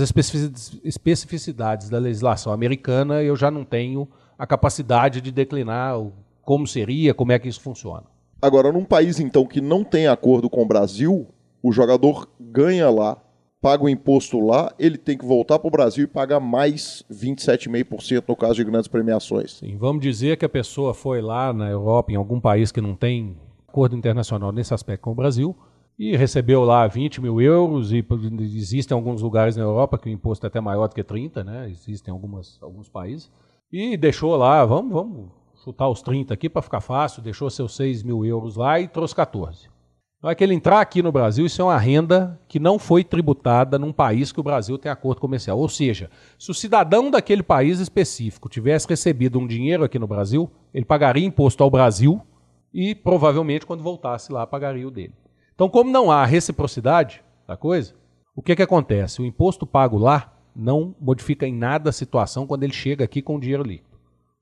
[0.84, 4.08] especificidades da legislação americana eu já não tenho
[4.38, 5.96] a capacidade de declinar
[6.42, 8.04] como seria, como é que isso funciona.
[8.42, 11.28] Agora, num país, então, que não tem acordo com o Brasil,
[11.62, 13.18] o jogador ganha lá,
[13.62, 18.24] paga o imposto lá, ele tem que voltar para o Brasil e pagar mais 27,5%
[18.28, 19.60] no caso de grandes premiações.
[19.60, 22.96] Sim, vamos dizer que a pessoa foi lá na Europa, em algum país que não
[22.96, 23.38] tem
[23.72, 25.56] acordo internacional nesse aspecto com o Brasil,
[25.98, 28.06] e recebeu lá 20 mil euros, e
[28.42, 31.70] existem alguns lugares na Europa que o imposto é até maior do que 30, né?
[31.70, 33.32] Existem algumas, alguns países.
[33.72, 35.30] E deixou lá, vamos, vamos
[35.64, 39.16] chutar os 30 aqui para ficar fácil, deixou seus 6 mil euros lá e trouxe
[39.16, 39.70] 14.
[40.22, 43.04] Na hora que ele entrar aqui no Brasil, isso é uma renda que não foi
[43.04, 45.58] tributada num país que o Brasil tem acordo comercial.
[45.58, 50.50] Ou seja, se o cidadão daquele país específico tivesse recebido um dinheiro aqui no Brasil,
[50.74, 52.22] ele pagaria imposto ao Brasil
[52.74, 55.14] e provavelmente quando voltasse lá pagaria o dele.
[55.54, 57.94] Então, como não há reciprocidade da coisa,
[58.36, 59.22] o que, que acontece?
[59.22, 63.36] O imposto pago lá não modifica em nada a situação quando ele chega aqui com
[63.36, 63.92] o dinheiro líquido.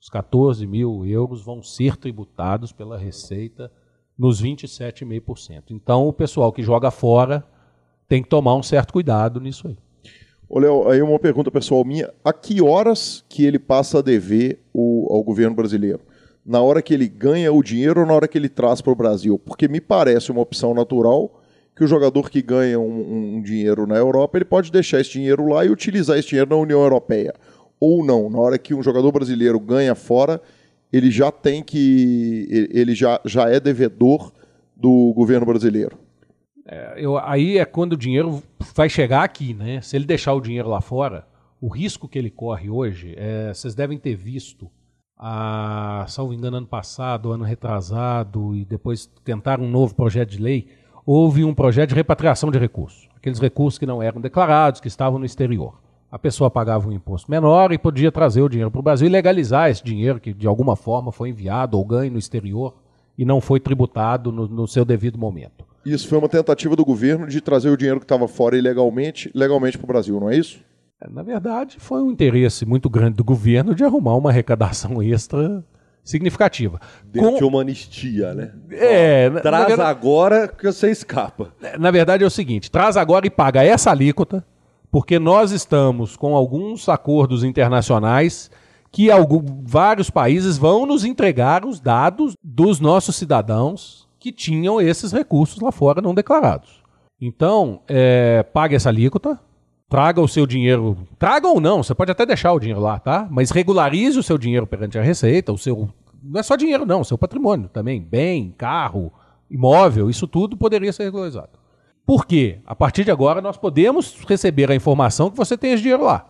[0.01, 3.71] Os 14 mil euros vão ser tributados pela Receita
[4.17, 5.71] nos 27,5%.
[5.71, 7.45] Então, o pessoal que joga fora
[8.07, 9.77] tem que tomar um certo cuidado nisso aí.
[10.47, 12.11] Ô, Léo, aí uma pergunta pessoal minha.
[12.23, 15.99] A que horas que ele passa a dever o, ao governo brasileiro?
[16.49, 18.95] Na hora que ele ganha o dinheiro ou na hora que ele traz para o
[18.95, 19.37] Brasil?
[19.37, 21.39] Porque me parece uma opção natural
[21.75, 25.47] que o jogador que ganha um, um, dinheiro na Europa, ele pode deixar esse dinheiro
[25.47, 27.35] lá e utilizar esse dinheiro na União Europeia.
[27.79, 30.41] Ou não, na hora que um jogador brasileiro ganha fora,
[30.91, 32.47] ele já tem que.
[32.73, 34.33] ele já, já é devedor
[34.75, 35.99] do governo brasileiro.
[36.65, 38.41] É, eu, aí é quando o dinheiro
[38.73, 39.81] vai chegar aqui, né?
[39.81, 41.27] Se ele deixar o dinheiro lá fora,
[41.61, 44.67] o risco que ele corre hoje, é, vocês devem ter visto,
[45.19, 50.67] a, salvo engano, ano passado, ano retrasado, e depois tentaram um novo projeto de lei
[51.11, 53.09] houve um projeto de repatriação de recursos.
[53.15, 55.73] Aqueles recursos que não eram declarados, que estavam no exterior.
[56.11, 59.09] A pessoa pagava um imposto menor e podia trazer o dinheiro para o Brasil e
[59.09, 62.75] legalizar esse dinheiro que de alguma forma foi enviado ou ganho no exterior
[63.17, 65.65] e não foi tributado no, no seu devido momento.
[65.83, 69.79] Isso foi uma tentativa do governo de trazer o dinheiro que estava fora ilegalmente, legalmente
[69.79, 70.59] para o Brasil, não é isso?
[71.07, 75.63] Na verdade, foi um interesse muito grande do governo de arrumar uma arrecadação extra
[76.03, 76.79] significativa.
[77.05, 77.37] Dentro Com...
[77.37, 78.51] de uma anistia, né?
[78.71, 79.89] É, Ó, traz verdade...
[79.89, 81.53] agora que você escapa.
[81.61, 84.45] É, na verdade é o seguinte, traz agora e paga essa alíquota,
[84.91, 88.49] porque nós estamos com alguns acordos internacionais
[88.91, 95.11] que algum, vários países vão nos entregar os dados dos nossos cidadãos que tinham esses
[95.11, 96.81] recursos lá fora não declarados.
[97.21, 99.39] Então, é, pague essa alíquota,
[99.89, 103.27] traga o seu dinheiro, traga ou não, você pode até deixar o dinheiro lá, tá?
[103.29, 105.89] Mas regularize o seu dinheiro perante a Receita, o seu
[106.21, 109.11] não é só dinheiro, não, seu patrimônio também, bem, carro,
[109.49, 111.57] imóvel, isso tudo poderia ser regularizado.
[112.05, 112.59] Por quê?
[112.65, 116.25] A partir de agora nós podemos receber a informação que você tem esse dinheiro lá.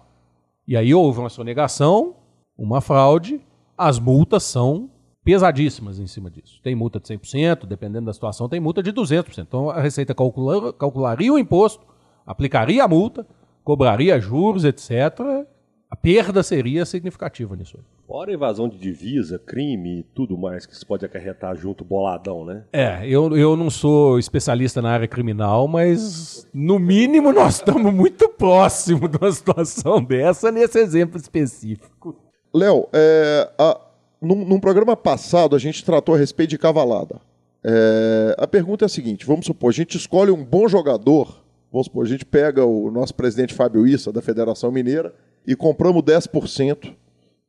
[0.68, 2.16] E aí houve uma sonegação,
[2.57, 3.41] uma fraude,
[3.78, 4.89] as multas são
[5.24, 6.60] pesadíssimas em cima disso.
[6.64, 9.39] Tem multa de 100%, dependendo da situação, tem multa de 200%.
[9.39, 11.86] Então a Receita calcula, calcularia o imposto,
[12.26, 13.26] aplicaria a multa,
[13.70, 14.89] cobraria juros, etc.
[15.91, 17.78] A perda seria significativa nisso.
[18.07, 22.63] Fora invasão de divisa, crime e tudo mais que se pode acarretar junto, boladão, né?
[22.74, 28.28] É, eu, eu não sou especialista na área criminal, mas no mínimo nós estamos muito
[28.30, 32.15] próximo de uma situação dessa nesse exemplo específico.
[32.51, 33.51] Léo, é,
[34.20, 37.22] num, num, programa passado a gente tratou a respeito de cavalada.
[37.63, 41.88] É, a pergunta é a seguinte: vamos supor, a gente escolhe um bom jogador, vamos
[41.88, 45.13] supor, a gente pega o nosso presidente Fábio Issa, da Federação Mineira,
[45.45, 46.95] e compramos 10%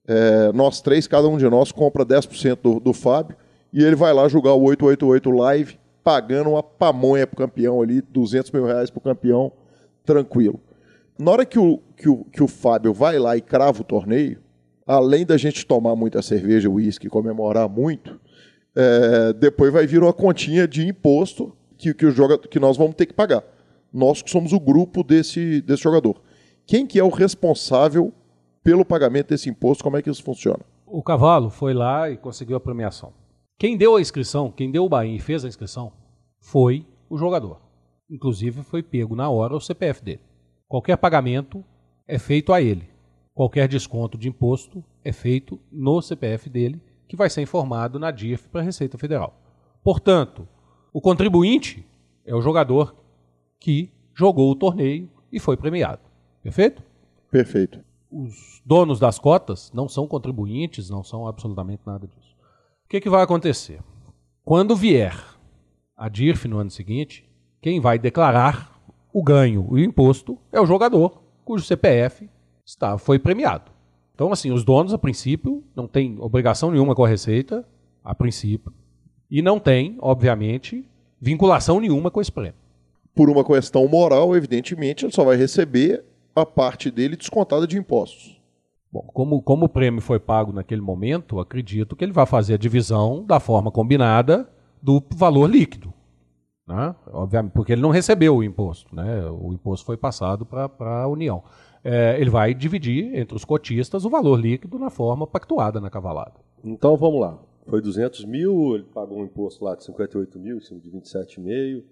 [0.07, 3.37] é, nós três, cada um de nós compra 10% do, do Fábio
[3.73, 8.51] e ele vai lá jogar o 888 Live, pagando uma pamonha pro campeão ali, 200
[8.51, 9.53] mil reais pro campeão,
[10.05, 10.59] tranquilo.
[11.17, 14.41] Na hora que o, que o, que o Fábio vai lá e crava o torneio,
[14.85, 18.19] além da gente tomar muita cerveja, uísque, comemorar muito,
[18.75, 22.97] é, depois vai vir uma continha de imposto que, que, o joga, que nós vamos
[22.97, 23.45] ter que pagar.
[23.93, 26.21] Nós que somos o grupo desse, desse jogador.
[26.67, 28.13] Quem que é o responsável
[28.63, 29.83] pelo pagamento desse imposto?
[29.83, 30.65] Como é que isso funciona?
[30.87, 33.13] O cavalo foi lá e conseguiu a premiação.
[33.59, 35.93] Quem deu a inscrição, quem deu o Bahia e fez a inscrição,
[36.41, 37.61] foi o jogador.
[38.09, 40.21] Inclusive foi pego na hora o CPF dele.
[40.67, 41.65] Qualquer pagamento
[42.07, 42.89] é feito a ele.
[43.35, 48.49] Qualquer desconto de imposto é feito no CPF dele, que vai ser informado na DIF
[48.49, 49.35] para a Receita Federal.
[49.83, 50.47] Portanto,
[50.93, 51.87] o contribuinte
[52.25, 52.95] é o jogador
[53.61, 56.01] que jogou o torneio e foi premiado.
[56.43, 56.83] Perfeito?
[57.31, 57.85] Perfeito.
[58.11, 62.35] Os donos das cotas não são contribuintes, não são absolutamente nada disso.
[62.85, 63.81] O que, que vai acontecer?
[64.43, 65.15] Quando vier
[65.97, 67.29] a DIRF no ano seguinte,
[67.61, 68.81] quem vai declarar
[69.13, 72.29] o ganho e o imposto é o jogador, cujo CPF
[72.65, 73.71] está, foi premiado.
[74.15, 77.67] Então, assim, os donos, a princípio, não têm obrigação nenhuma com a Receita,
[78.03, 78.73] a princípio,
[79.31, 80.85] e não tem, obviamente,
[81.21, 82.60] vinculação nenhuma com esse prêmio.
[83.21, 86.03] Por uma questão moral, evidentemente, ele só vai receber
[86.35, 88.41] a parte dele descontada de impostos.
[88.91, 92.57] Bom, como, como o prêmio foi pago naquele momento, acredito que ele vai fazer a
[92.57, 94.49] divisão da forma combinada
[94.81, 95.93] do valor líquido.
[96.67, 96.97] Né?
[97.13, 98.97] Obviamente, porque ele não recebeu o imposto.
[98.97, 99.29] Né?
[99.31, 101.45] O imposto foi passado para a União.
[101.85, 106.37] É, ele vai dividir entre os cotistas o valor líquido na forma pactuada na cavalada.
[106.65, 107.39] Então vamos lá.
[107.67, 111.85] Foi 200 mil, ele pagou um imposto lá de 58 mil, em cima de 27,5,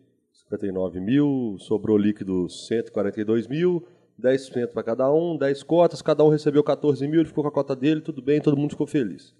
[0.45, 3.87] 59 mil, sobrou líquido 142 mil,
[4.21, 7.53] 10% para cada um, 10 cotas, cada um recebeu 14 mil, ele ficou com a
[7.53, 9.35] cota dele, tudo bem, todo mundo ficou feliz.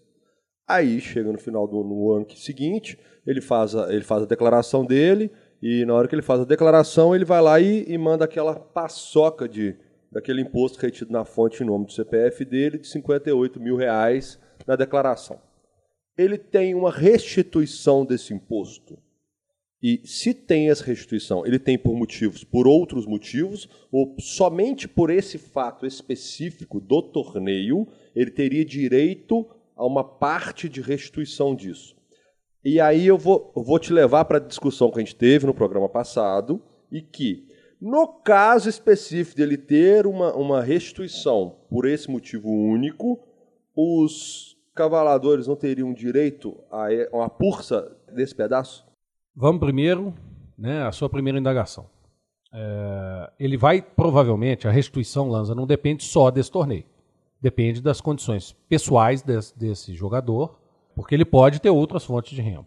[0.67, 4.85] Aí chega no final do no ano seguinte, ele faz, a, ele faz a declaração
[4.85, 5.31] dele,
[5.63, 8.55] e na hora que ele faz a declaração, ele vai lá e, e manda aquela
[8.55, 9.77] paçoca de,
[10.13, 14.77] daquele imposto retido na fonte em nome do CPF dele de 58 mil reais na
[14.77, 15.41] declaração
[16.19, 18.99] ele tem uma restituição desse imposto.
[19.83, 25.09] E se tem essa restituição, ele tem por motivos, por outros motivos, ou somente por
[25.09, 31.97] esse fato específico do torneio, ele teria direito a uma parte de restituição disso.
[32.65, 35.47] E aí eu vou, eu vou te levar para a discussão que a gente teve
[35.47, 36.61] no programa passado,
[36.91, 37.47] e que,
[37.81, 43.21] no caso específico dele ter uma, uma restituição por esse motivo único,
[43.77, 48.88] os cavaladores não teriam direito a uma pursa desse pedaço?
[49.41, 50.13] Vamos primeiro,
[50.59, 51.87] né, a sua primeira indagação.
[52.53, 56.83] É, ele vai, provavelmente, a restituição, Lanza, não depende só desse torneio.
[57.41, 60.59] Depende das condições pessoais desse, desse jogador,
[60.93, 62.67] porque ele pode ter outras fontes de renda.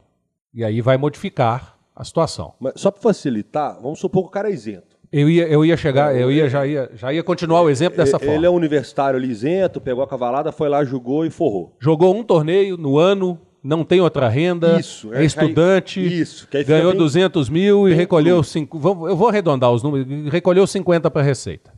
[0.53, 2.53] E aí vai modificar a situação.
[2.57, 4.97] Mas só para facilitar, vamos supor que o cara é isento.
[5.11, 8.15] Eu ia, eu ia chegar, eu ia, já, ia, já ia continuar o exemplo dessa
[8.15, 8.36] ele forma.
[8.36, 11.76] Ele é universitário lisento, pegou a cavalada, foi lá, jogou e forrou.
[11.82, 16.91] Jogou um torneio no ano, não tem outra renda, isso, é, é estudante, isso, ganhou
[16.91, 16.99] bem...
[16.99, 21.72] 200 mil e recolheu, cinco, eu vou arredondar os números, recolheu 50 para a Receita.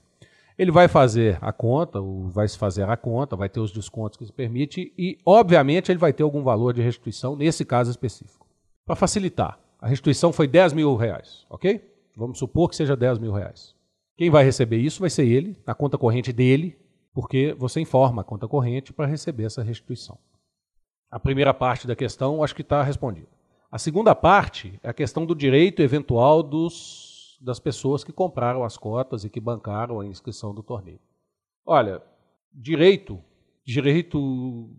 [0.57, 4.25] Ele vai fazer a conta, vai se fazer a conta, vai ter os descontos que
[4.25, 8.45] se permite e, obviamente, ele vai ter algum valor de restituição nesse caso específico.
[8.86, 11.81] Para facilitar, a restituição foi 10 mil reais, ok?
[12.15, 13.73] Vamos supor que seja 10 mil reais.
[14.15, 16.77] Quem vai receber isso vai ser ele, na conta corrente dele,
[17.13, 20.17] porque você informa a conta corrente para receber essa restituição.
[21.14, 23.28] A primeira parte da questão acho que está respondida.
[23.72, 28.78] A segunda parte é a questão do direito eventual dos, das pessoas que compraram as
[28.78, 30.99] cotas e que bancaram a inscrição do torneio.
[31.64, 32.01] Olha,
[32.51, 33.20] direito,
[33.64, 34.72] direito,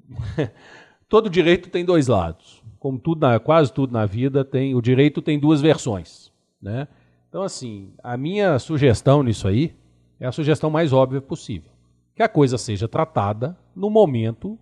[1.09, 2.61] todo direito tem dois lados.
[2.81, 6.89] Como tudo na, quase tudo na vida tem, o direito tem duas versões, né?
[7.29, 9.73] Então, assim, a minha sugestão nisso aí
[10.19, 11.71] é a sugestão mais óbvia possível.
[12.13, 14.59] Que a coisa seja tratada no momento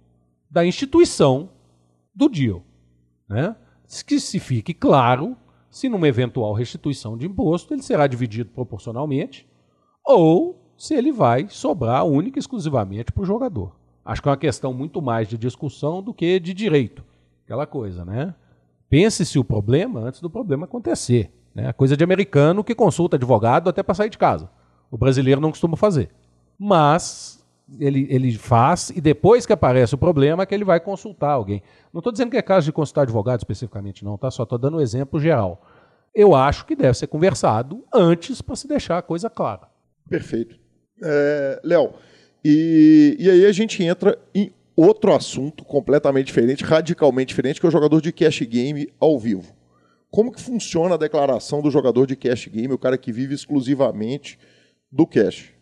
[0.50, 1.48] da instituição
[2.14, 2.62] do deal.
[3.28, 3.56] Né?
[4.06, 5.36] Que se fique claro
[5.70, 9.48] se numa eventual restituição de imposto ele será dividido proporcionalmente
[10.04, 13.74] ou se ele vai sobrar única e exclusivamente para o jogador.
[14.04, 17.04] Acho que é uma questão muito mais de discussão do que de direito.
[17.44, 18.34] Aquela coisa, né?
[18.88, 21.32] Pense-se o problema antes do problema acontecer.
[21.54, 21.72] Né?
[21.72, 24.50] Coisa de americano que consulta advogado até para sair de casa.
[24.90, 26.10] O brasileiro não costuma fazer.
[26.58, 27.41] Mas
[27.78, 31.62] ele, ele faz e depois que aparece o problema é que ele vai consultar alguém.
[31.92, 34.30] Não estou dizendo que é caso de consultar advogado especificamente, não, tá?
[34.30, 35.66] Só estou dando um exemplo geral.
[36.14, 39.68] Eu acho que deve ser conversado antes para se deixar a coisa clara.
[40.08, 40.58] Perfeito.
[41.02, 41.94] É, Léo,
[42.44, 47.68] e, e aí a gente entra em outro assunto completamente diferente, radicalmente diferente, que é
[47.68, 49.54] o jogador de cash game ao vivo.
[50.10, 54.38] Como que funciona a declaração do jogador de cash game, o cara que vive exclusivamente
[54.90, 55.54] do cash?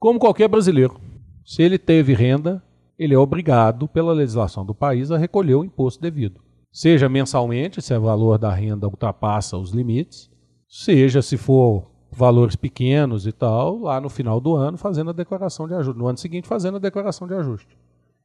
[0.00, 1.00] Como qualquer brasileiro.
[1.44, 2.62] Se ele teve renda,
[2.98, 6.40] ele é obrigado, pela legislação do país, a recolher o imposto devido.
[6.72, 10.28] seja mensalmente, se o valor da renda ultrapassa os limites,
[10.68, 15.68] seja se for valores pequenos e tal, lá no final do ano fazendo a declaração
[15.68, 17.78] de ajuste, no ano seguinte fazendo a declaração de ajuste.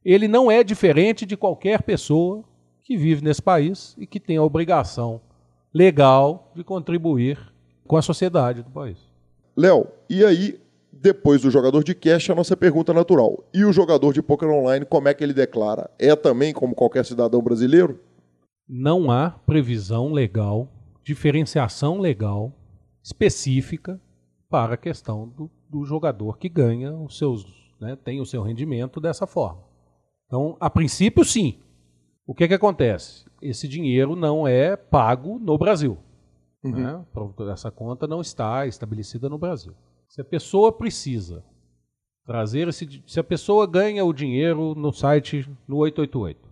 [0.04, 2.42] Ele não é diferente de qualquer pessoa
[2.82, 5.20] que vive nesse país e que tem a obrigação
[5.72, 7.38] legal de contribuir
[7.86, 8.98] com a sociedade do país.
[9.56, 10.60] Léo, e aí,
[11.00, 13.42] depois do jogador de cash, a nossa pergunta natural.
[13.54, 15.90] E o jogador de poker online, como é que ele declara?
[15.98, 17.98] É também como qualquer cidadão brasileiro?
[18.68, 20.68] Não há previsão legal,
[21.02, 22.52] diferenciação legal
[23.02, 23.98] específica
[24.48, 27.46] para a questão do, do jogador que ganha os seus,
[27.80, 29.62] né, tem o seu rendimento dessa forma.
[30.26, 31.58] Então, a princípio, sim.
[32.26, 33.24] O que, que acontece?
[33.40, 35.96] Esse dinheiro não é pago no Brasil.
[36.62, 36.72] Uhum.
[36.72, 37.04] Né?
[37.50, 39.74] Essa conta não está estabelecida no Brasil.
[40.10, 41.42] Se a pessoa precisa
[42.26, 43.02] trazer esse.
[43.06, 46.46] Se a pessoa ganha o dinheiro no site no 888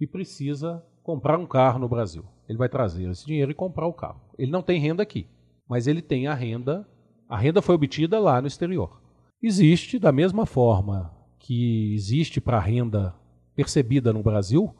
[0.00, 3.92] e precisa comprar um carro no Brasil, ele vai trazer esse dinheiro e comprar o
[3.92, 4.20] carro.
[4.36, 5.28] Ele não tem renda aqui
[5.68, 6.86] mas ele tem a renda,
[7.28, 9.00] a renda foi obtida lá no exterior.
[9.42, 13.14] Existe, da mesma forma que existe para a renda
[13.54, 14.74] percebida no Brasil,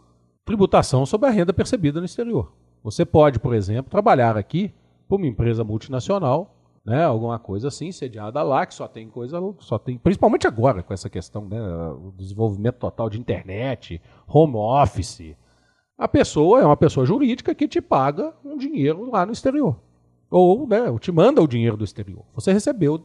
[0.44, 2.52] tributação sobre a renda percebida no exterior.
[2.82, 4.72] Você pode, por exemplo, trabalhar aqui
[5.08, 9.78] para uma empresa multinacional, né, alguma coisa assim, sediada lá, que só tem coisa, só
[9.78, 11.58] tem, principalmente agora com essa questão, né,
[11.92, 15.34] o desenvolvimento total de internet, home office.
[15.96, 19.80] A pessoa é uma pessoa jurídica que te paga um dinheiro lá no exterior.
[20.30, 22.24] Ou né, te manda o dinheiro do exterior.
[22.34, 23.02] Você recebeu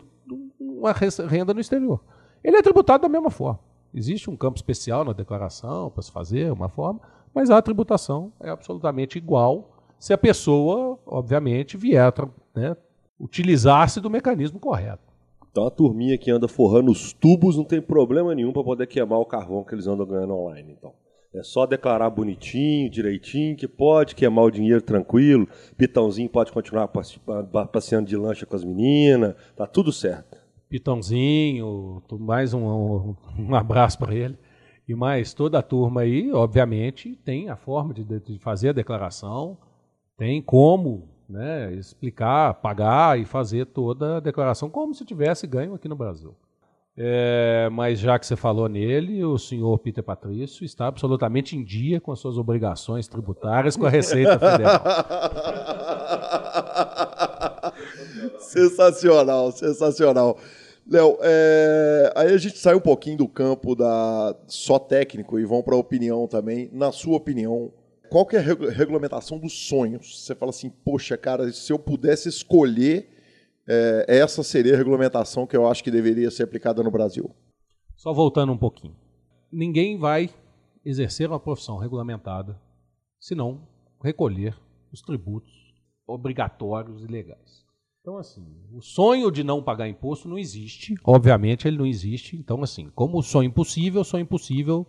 [0.60, 2.02] uma renda no exterior.
[2.44, 3.60] Ele é tributado da mesma forma.
[3.94, 7.00] Existe um campo especial na declaração para se fazer uma forma,
[7.34, 12.14] mas a tributação é absolutamente igual se a pessoa, obviamente, vier
[12.56, 12.76] né,
[13.20, 15.04] utilizar-se do mecanismo correto.
[15.52, 19.20] Então a turminha que anda forrando os tubos não tem problema nenhum para poder queimar
[19.20, 20.76] o carvão que eles andam ganhando online.
[20.78, 20.94] Então.
[21.32, 25.48] É só declarar bonitinho, direitinho, que pode queimar o dinheiro tranquilo.
[25.78, 26.90] Pitãozinho pode continuar
[27.72, 29.36] passeando de lancha com as meninas.
[29.56, 30.40] Tá tudo certo.
[30.68, 34.40] Pitãozinho, mais um, um, um abraço para ele.
[34.88, 39.56] E mais toda a turma aí, obviamente, tem a forma de, de fazer a declaração,
[40.18, 45.88] tem como né, explicar, pagar e fazer toda a declaração como se tivesse ganho aqui
[45.88, 46.36] no Brasil.
[46.98, 52.02] É, mas já que você falou nele, o senhor Peter Patrício está absolutamente em dia
[52.02, 54.84] com as suas obrigações tributárias com a Receita Federal.
[58.42, 60.38] sensacional, sensacional.
[60.90, 65.62] Léo, é, aí a gente sai um pouquinho do campo da só técnico e vão
[65.62, 66.68] para a opinião também.
[66.74, 67.72] Na sua opinião,
[68.10, 70.24] qual que é a regulamentação dos sonhos?
[70.24, 73.20] Você fala assim, poxa, cara, se eu pudesse escolher
[73.68, 77.30] é, essa seria a regulamentação que eu acho que deveria ser aplicada no Brasil.
[77.96, 78.96] Só voltando um pouquinho.
[79.52, 80.30] Ninguém vai
[80.84, 82.60] exercer uma profissão regulamentada
[83.20, 83.68] se não
[84.04, 84.58] recolher
[84.92, 85.54] os tributos
[86.08, 87.64] obrigatórios e legais.
[88.02, 88.44] Então, assim,
[88.74, 90.96] o sonho de não pagar imposto não existe.
[91.04, 92.36] Obviamente, ele não existe.
[92.38, 94.88] Então, assim, como o sonho impossível, o sonho impossível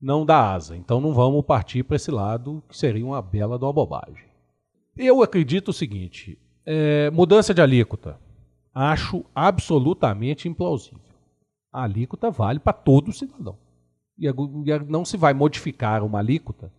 [0.00, 0.76] não dá asa.
[0.76, 4.26] Então, não vamos partir para esse lado, que seria uma bela de uma bobagem.
[4.96, 8.18] Eu acredito o seguinte: é, mudança de alíquota.
[8.74, 11.00] Acho absolutamente implausível.
[11.72, 13.56] A alíquota vale para todo cidadão.
[14.18, 14.26] E
[14.88, 16.72] não se vai modificar uma alíquota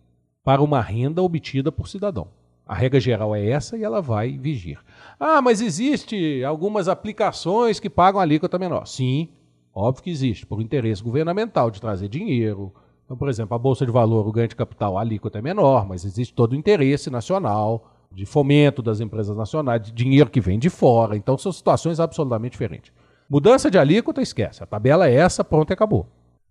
[0.44, 2.28] para uma renda obtida por cidadão.
[2.66, 4.78] A regra geral é essa e ela vai vigir.
[5.18, 8.86] Ah, mas existe algumas aplicações que pagam alíquota menor.
[8.86, 9.28] Sim,
[9.72, 12.72] óbvio que existe, por interesse governamental de trazer dinheiro.
[13.08, 15.88] Então, por exemplo, a Bolsa de Valor, o ganho de capital, a alíquota é menor,
[15.88, 20.58] mas existe todo o interesse nacional de fomento das empresas nacionais, de dinheiro que vem
[20.58, 21.16] de fora.
[21.16, 22.92] Então são situações absolutamente diferentes.
[23.26, 24.62] Mudança de alíquota, esquece.
[24.62, 26.06] A tabela é essa, pronto acabou.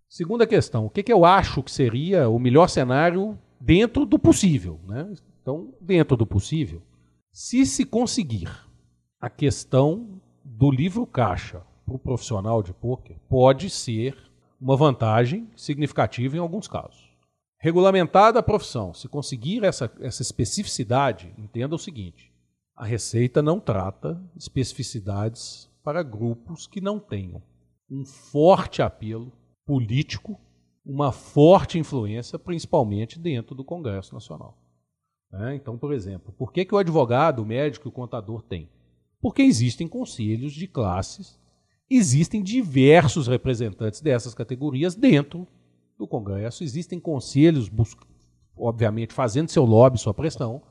[0.09, 4.79] Segunda questão, o que, que eu acho que seria o melhor cenário dentro do possível?
[4.87, 5.13] Né?
[5.39, 6.81] Então, dentro do possível,
[7.31, 8.49] se se conseguir
[9.21, 14.26] a questão do livro caixa para o profissional de poker, pode ser
[14.59, 17.07] uma vantagem significativa em alguns casos.
[17.59, 22.31] Regulamentada a profissão, se conseguir essa, essa especificidade, entenda o seguinte:
[22.75, 27.41] a Receita não trata especificidades para grupos que não tenham
[27.89, 29.31] um forte apelo
[29.65, 30.39] político,
[30.85, 34.57] uma forte influência, principalmente dentro do Congresso Nacional.
[35.33, 38.69] É, então, por exemplo, por que, que o advogado, o médico e o contador têm?
[39.19, 41.39] Porque existem conselhos de classes,
[41.89, 45.47] existem diversos representantes dessas categorias dentro
[45.97, 47.71] do Congresso, existem conselhos,
[48.55, 50.61] obviamente, fazendo seu lobby, sua pressão,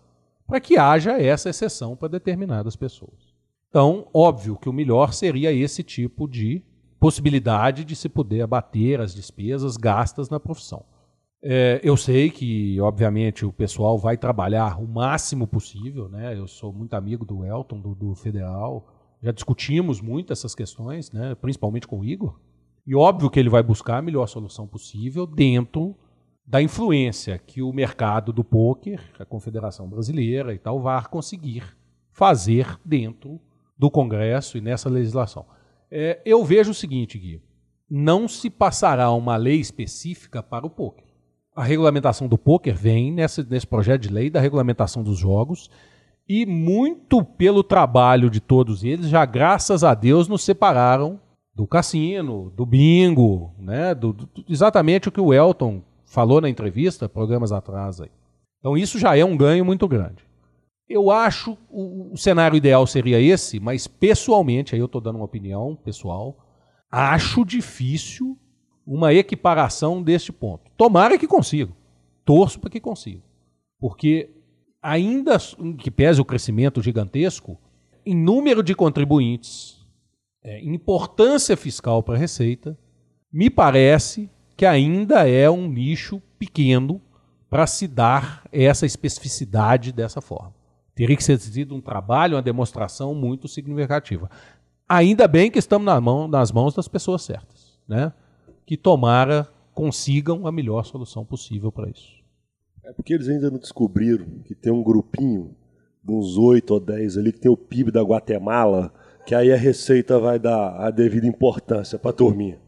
[0.46, 3.34] para que haja essa exceção para determinadas pessoas.
[3.68, 6.62] Então, óbvio que o melhor seria esse tipo de
[7.00, 10.84] possibilidade de se poder abater as despesas gastas na profissão.
[11.42, 16.36] É, eu sei que, obviamente, o pessoal vai trabalhar o máximo possível, né?
[16.36, 18.95] Eu sou muito amigo do Elton, do, do Federal.
[19.26, 21.34] Já discutimos muito essas questões, né?
[21.34, 22.38] principalmente com o Igor.
[22.86, 25.96] E óbvio que ele vai buscar a melhor solução possível dentro
[26.46, 31.76] da influência que o mercado do poker, a Confederação Brasileira e tal, vai conseguir
[32.12, 33.40] fazer dentro
[33.76, 35.44] do Congresso e nessa legislação.
[35.90, 37.42] É, eu vejo o seguinte, Gui,
[37.90, 41.04] não se passará uma lei específica para o poker.
[41.52, 45.68] A regulamentação do poker vem nesse, nesse projeto de lei da regulamentação dos jogos
[46.28, 51.20] e muito pelo trabalho de todos eles, já graças a Deus nos separaram
[51.54, 53.94] do cassino, do bingo, né?
[53.94, 58.10] Do, do, exatamente o que o Elton falou na entrevista, programas atrás aí.
[58.58, 60.24] Então isso já é um ganho muito grande.
[60.88, 65.24] Eu acho o, o cenário ideal seria esse, mas pessoalmente, aí eu estou dando uma
[65.24, 66.36] opinião pessoal,
[66.90, 68.38] acho difícil
[68.86, 70.70] uma equiparação deste ponto.
[70.76, 71.72] Tomara que consiga.
[72.24, 73.22] Torço para que consiga.
[73.80, 74.30] Porque
[74.86, 75.36] ainda
[75.78, 77.58] que pese o crescimento gigantesco,
[78.04, 79.84] em número de contribuintes,
[80.44, 82.78] é, importância fiscal para a Receita,
[83.32, 87.02] me parece que ainda é um nicho pequeno
[87.50, 90.54] para se dar essa especificidade dessa forma.
[90.94, 94.30] Teria que ser sido um trabalho, uma demonstração muito significativa.
[94.88, 98.12] Ainda bem que estamos na mão, nas mãos das pessoas certas, né?
[98.64, 102.15] que tomara consigam a melhor solução possível para isso.
[102.86, 105.50] É porque eles ainda não descobriram que tem um grupinho
[106.04, 108.94] de uns 8 ou 10 ali que tem o PIB da Guatemala,
[109.26, 112.60] que aí a Receita vai dar a devida importância para a turminha.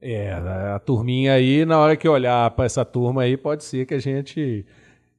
[0.00, 3.94] É, a turminha aí, na hora que olhar para essa turma aí, pode ser que
[3.94, 4.64] a gente.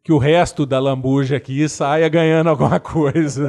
[0.02, 3.46] que o resto da lambuja aqui saia ganhando alguma coisa.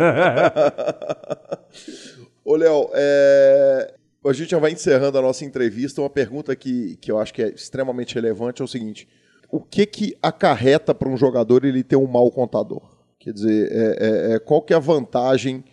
[2.45, 3.95] Ô, Léo, é...
[4.25, 6.01] a gente já vai encerrando a nossa entrevista.
[6.01, 9.07] Uma pergunta que, que eu acho que é extremamente relevante é o seguinte:
[9.57, 12.83] o que que acarreta para um jogador ele ter um mau contador?
[13.19, 15.65] Quer dizer, é, é, é qual que é a vantagem?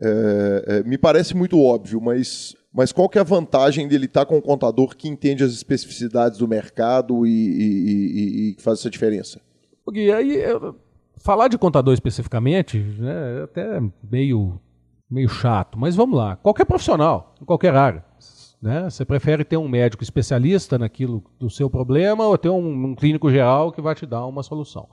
[0.00, 4.24] É, é, me parece muito óbvio, mas mas qual que é a vantagem dele estar
[4.24, 8.88] com um contador que entende as especificidades do mercado e, e, e, e faz essa
[8.88, 9.40] diferença?
[9.84, 10.42] Porque aí,
[11.18, 14.58] falar de contador especificamente né, é até meio,
[15.10, 16.36] meio chato, mas vamos lá.
[16.36, 18.02] Qualquer profissional, em qualquer área.
[18.62, 18.88] Né?
[18.88, 23.28] Você prefere ter um médico especialista naquilo do seu problema ou ter um, um clínico
[23.28, 24.88] geral que vai te dar uma solução?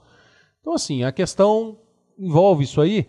[0.60, 1.78] Então, assim, a questão
[2.18, 3.08] envolve isso aí,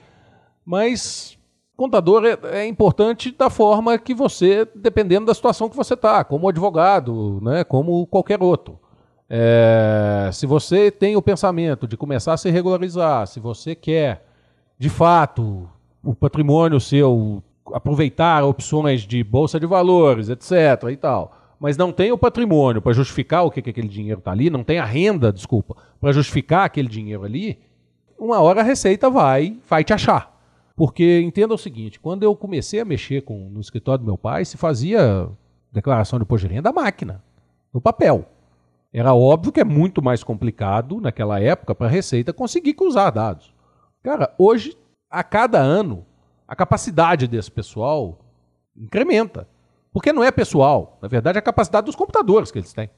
[0.65, 1.39] mas
[1.77, 6.47] contador é, é, importante da forma que você, dependendo da situação que você está, como
[6.47, 8.79] advogado, né, como qualquer outro.
[9.31, 14.27] É, se você tem o pensamento de começar a se regularizar, se você quer,
[14.79, 15.71] de fato,
[16.05, 17.43] o patrimônio seu,
[17.75, 20.91] aproveitar opções de bolsa de valores, etc.
[20.91, 24.33] e tal, mas não tem o patrimônio para justificar o que, que aquele dinheiro está
[24.33, 27.59] ali, não tem a renda, desculpa, para justificar aquele dinheiro ali,
[28.19, 30.39] uma hora a Receita vai, vai te achar.
[30.77, 34.45] Porque entenda o seguinte, quando eu comecei a mexer com, no escritório do meu pai,
[34.45, 35.29] se fazia
[35.71, 37.23] declaração de imposto de renda à máquina,
[37.73, 38.27] no papel.
[38.93, 43.55] Era óbvio que é muito mais complicado naquela época para a Receita conseguir cruzar dados.
[44.03, 44.77] Cara, hoje,
[45.11, 46.05] a cada ano,
[46.51, 48.19] a capacidade desse pessoal
[48.77, 49.47] incrementa.
[49.93, 52.91] Porque não é pessoal, na verdade é a capacidade dos computadores que eles têm.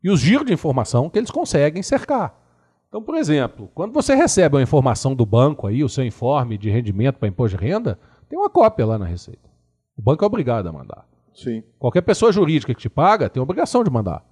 [0.00, 2.40] E os giros de informação que eles conseguem cercar.
[2.88, 6.70] Então, por exemplo, quando você recebe uma informação do banco aí, o seu informe de
[6.70, 9.50] rendimento para imposto de renda, tem uma cópia lá na Receita.
[9.96, 11.04] O banco é obrigado a mandar.
[11.34, 11.64] Sim.
[11.80, 14.24] Qualquer pessoa jurídica que te paga tem a obrigação de mandar.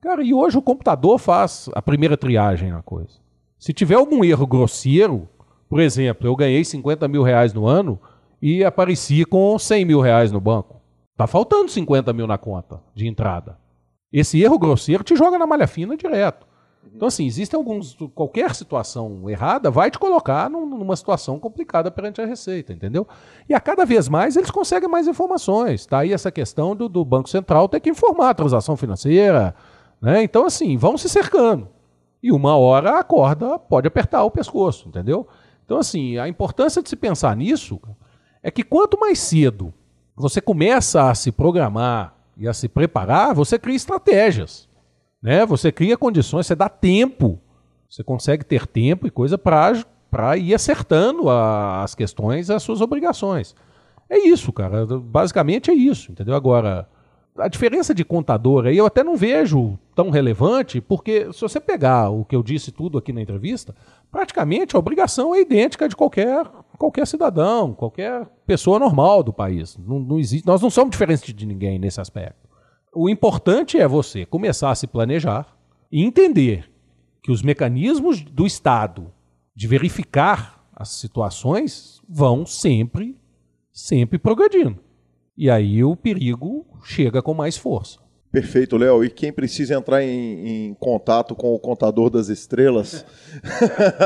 [0.00, 3.20] Cara, e hoje o computador faz a primeira triagem na coisa.
[3.58, 5.28] Se tiver algum erro grosseiro,
[5.68, 8.00] por exemplo, eu ganhei 50 mil reais no ano
[8.40, 10.80] e apareci com 100 mil reais no banco.
[11.16, 13.58] Tá faltando 50 mil na conta de entrada.
[14.12, 16.46] Esse erro grosseiro te joga na malha fina direto.
[16.94, 17.94] Então, assim, existem alguns.
[18.14, 23.06] Qualquer situação errada vai te colocar num, numa situação complicada perante a Receita, entendeu?
[23.48, 25.80] E a cada vez mais eles conseguem mais informações.
[25.80, 29.54] Está aí essa questão do, do, Banco Central ter que informar a transação financeira.
[30.00, 30.22] Né?
[30.22, 31.68] Então, assim, vão se cercando.
[32.22, 35.26] E uma hora a corda pode apertar o pescoço, entendeu?
[35.64, 37.78] Então, assim, a importância de se pensar nisso
[38.46, 39.74] é que quanto mais cedo
[40.14, 44.68] você começa a se programar e a se preparar, você cria estratégias.
[45.20, 45.44] Né?
[45.44, 47.40] Você cria condições, você dá tempo,
[47.90, 53.52] você consegue ter tempo e coisa para ir acertando a, as questões, as suas obrigações.
[54.08, 54.86] É isso, cara.
[54.86, 56.36] Basicamente é isso, entendeu?
[56.36, 56.88] Agora,
[57.36, 62.10] a diferença de contador aí eu até não vejo tão relevante, porque se você pegar
[62.10, 63.74] o que eu disse tudo aqui na entrevista,
[64.10, 66.46] praticamente a obrigação é idêntica de qualquer,
[66.76, 69.76] qualquer cidadão, qualquer pessoa normal do país.
[69.78, 72.46] Não, não existe, nós não somos diferentes de ninguém nesse aspecto
[72.96, 75.54] o importante é você começar a se planejar
[75.92, 76.72] e entender
[77.22, 79.12] que os mecanismos do Estado
[79.54, 83.20] de verificar as situações vão sempre,
[83.70, 84.78] sempre progredindo.
[85.36, 88.00] E aí o perigo chega com mais força.
[88.36, 89.02] Perfeito, Léo.
[89.02, 93.02] E quem precisa entrar em, em, contato com o contador das estrelas,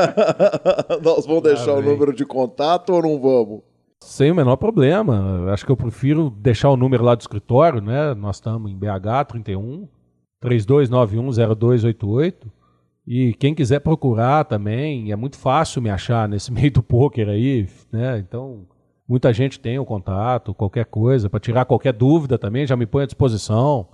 [1.03, 3.59] nós vamos deixar ah, o número de contato ou não vamos?
[3.99, 5.51] Sem o menor problema.
[5.51, 8.13] Acho que eu prefiro deixar o número lá do escritório, né?
[8.13, 9.89] Nós estamos em BH 31
[10.41, 12.35] 32910288.
[13.05, 17.67] E quem quiser procurar também, é muito fácil me achar nesse meio do poker aí,
[17.91, 18.17] né?
[18.19, 18.65] Então,
[19.05, 23.03] muita gente tem o contato, qualquer coisa, para tirar qualquer dúvida também, já me põe
[23.03, 23.89] à disposição.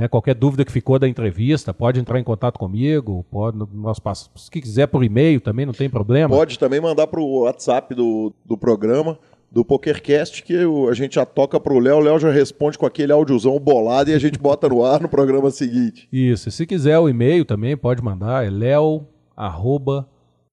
[0.00, 0.08] Né?
[0.08, 4.00] Qualquer dúvida que ficou da entrevista, pode entrar em contato comigo, pode, nós
[4.34, 6.34] se quiser por e-mail também, não tem problema.
[6.34, 9.18] Pode também mandar para o WhatsApp do, do programa,
[9.52, 10.56] do PokerCast, que
[10.88, 14.08] a gente já toca para o Léo, o Léo já responde com aquele áudiozão bolado
[14.08, 16.08] e a gente bota no ar no programa seguinte.
[16.10, 19.06] Isso, e se quiser o e-mail também, pode mandar, é leo,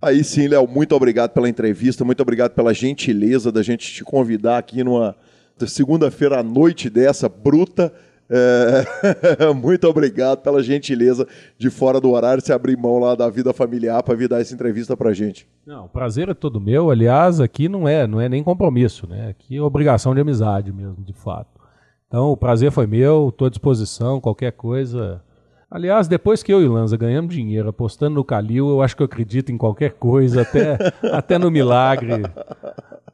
[0.00, 4.58] Aí sim, Léo, muito obrigado pela entrevista, muito obrigado pela gentileza da gente te convidar
[4.58, 5.16] aqui numa
[5.66, 7.92] segunda-feira à noite dessa, bruta.
[8.30, 8.84] É...
[9.54, 11.26] muito obrigado pela gentileza
[11.56, 14.54] de fora do horário, se abrir mão lá da vida familiar para vir dar essa
[14.54, 15.48] entrevista para gente.
[15.66, 16.90] Não, o prazer é todo meu.
[16.90, 19.30] Aliás, aqui não é, não é nem compromisso, né?
[19.30, 21.58] Aqui é obrigação de amizade mesmo, de fato.
[22.06, 25.20] Então, o prazer foi meu, estou à disposição, qualquer coisa
[25.70, 29.02] Aliás, depois que eu e o Lanza ganhamos dinheiro apostando no Calil, eu acho que
[29.02, 30.78] eu acredito em qualquer coisa, até,
[31.12, 32.22] até no milagre,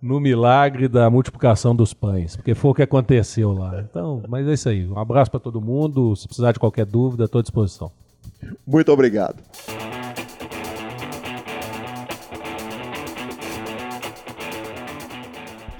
[0.00, 3.80] no milagre da multiplicação dos pães, porque foi o que aconteceu lá.
[3.80, 4.86] Então, mas é isso aí.
[4.86, 6.14] Um abraço para todo mundo.
[6.14, 7.90] Se precisar de qualquer dúvida, estou à disposição.
[8.64, 9.42] Muito obrigado.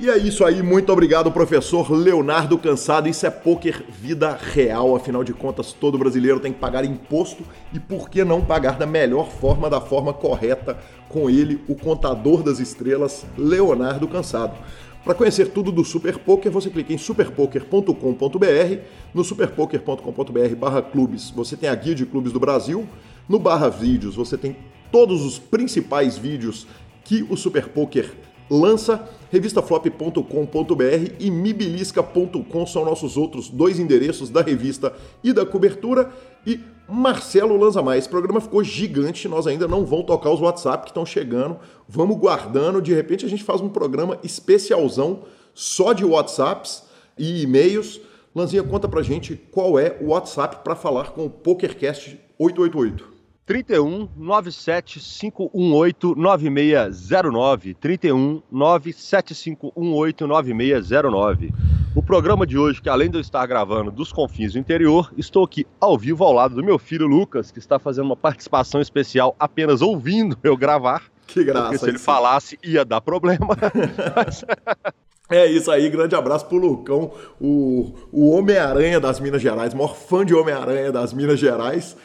[0.00, 3.08] E é isso aí, muito obrigado, professor Leonardo Cansado.
[3.08, 7.78] Isso é poker vida real, afinal de contas, todo brasileiro tem que pagar imposto e
[7.78, 10.76] por que não pagar da melhor forma, da forma correta,
[11.08, 14.56] com ele, o contador das estrelas, Leonardo Cansado.
[15.04, 18.78] Para conhecer tudo do Super Poker, você clica em superpoker.com.br.
[19.14, 22.88] No superpoker.com.br/barra clubes, você tem a guia de clubes do Brasil.
[23.28, 24.56] No barra vídeos, você tem
[24.90, 26.66] todos os principais vídeos
[27.04, 28.10] que o Super Poker
[28.50, 34.92] lança revistaflop.com.br e mibilisca.com são nossos outros dois endereços da revista
[35.22, 36.12] e da cobertura.
[36.46, 38.06] E Marcelo Lanza Mais.
[38.06, 41.58] O programa ficou gigante, nós ainda não vamos tocar os WhatsApp que estão chegando.
[41.88, 45.22] Vamos guardando, de repente a gente faz um programa especialzão
[45.54, 46.84] só de WhatsApps
[47.18, 48.00] e e-mails.
[48.34, 53.13] Lanzinha, conta pra gente qual é o WhatsApp para falar com o PokerCast 888.
[53.46, 57.74] 31 97518 9609.
[57.74, 61.52] 31 97518 9609.
[61.94, 65.44] O programa de hoje, que além de eu estar gravando dos confins do interior, estou
[65.44, 69.36] aqui ao vivo ao lado do meu filho Lucas, que está fazendo uma participação especial
[69.38, 71.04] apenas ouvindo eu gravar.
[71.26, 71.66] Que graça.
[71.66, 73.56] Porque se ele falasse, ia dar problema.
[75.30, 77.10] É isso aí, grande abraço pro Lucão,
[77.40, 81.96] o, o Homem-Aranha das Minas Gerais, maior fã de Homem-Aranha das Minas Gerais.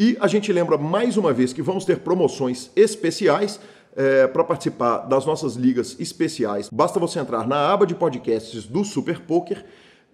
[0.00, 3.58] E a gente lembra mais uma vez que vamos ter promoções especiais
[3.96, 6.68] é, para participar das nossas ligas especiais.
[6.72, 9.64] Basta você entrar na aba de podcasts do Super Poker,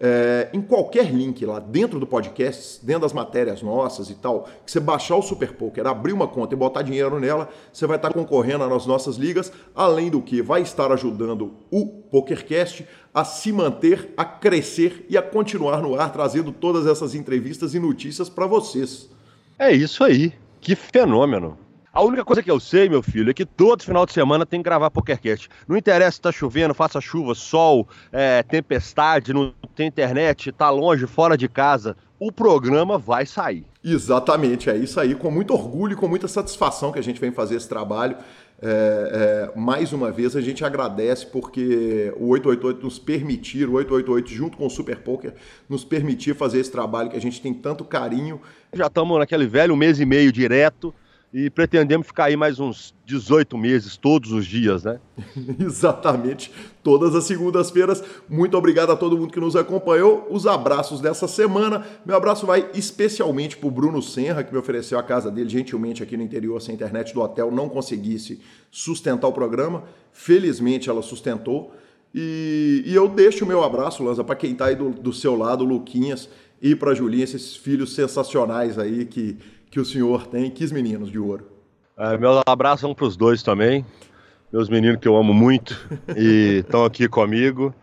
[0.00, 4.72] é, em qualquer link lá dentro do podcast, dentro das matérias nossas e tal, que
[4.72, 8.14] você baixar o Super Poker, abrir uma conta e botar dinheiro nela, você vai estar
[8.14, 14.14] concorrendo nas nossas ligas, além do que vai estar ajudando o PokerCast a se manter,
[14.16, 19.12] a crescer e a continuar no ar, trazendo todas essas entrevistas e notícias para vocês.
[19.58, 20.32] É isso aí.
[20.60, 21.58] Que fenômeno.
[21.92, 24.58] A única coisa que eu sei, meu filho, é que todo final de semana tem
[24.58, 25.48] que gravar PokerCast.
[25.68, 31.06] Não interessa se tá chovendo, faça chuva, sol, é, tempestade, não tem internet, tá longe,
[31.06, 31.96] fora de casa.
[32.18, 33.64] O programa vai sair.
[33.84, 35.14] Exatamente, é isso aí.
[35.14, 38.16] Com muito orgulho e com muita satisfação que a gente vem fazer esse trabalho.
[38.62, 44.30] É, é, mais uma vez a gente agradece porque o 888 nos permitir, o 888
[44.30, 45.34] junto com o Super Poker,
[45.68, 48.40] nos permitir fazer esse trabalho que a gente tem tanto carinho.
[48.72, 50.94] Já estamos naquele velho mês e meio direto
[51.34, 55.00] e pretendemos ficar aí mais uns 18 meses, todos os dias, né?
[55.58, 56.48] Exatamente,
[56.80, 58.04] todas as segundas-feiras.
[58.28, 60.28] Muito obrigado a todo mundo que nos acompanhou.
[60.30, 61.84] Os abraços dessa semana.
[62.06, 66.04] Meu abraço vai especialmente para o Bruno Senra, que me ofereceu a casa dele gentilmente
[66.04, 68.40] aqui no interior, se a internet do hotel não conseguisse
[68.70, 69.82] sustentar o programa.
[70.12, 71.74] Felizmente ela sustentou.
[72.14, 75.34] E, e eu deixo o meu abraço, Lanza, para quem está aí do, do seu
[75.34, 76.28] lado, Luquinhas,
[76.62, 79.36] e para Julinha, esses filhos sensacionais aí que
[79.74, 80.48] que o senhor tem.
[80.52, 81.46] Quis meninos de ouro.
[81.98, 83.84] É, meus abraços vão para os dois também.
[84.52, 85.76] Meus meninos que eu amo muito
[86.16, 87.74] e estão aqui comigo.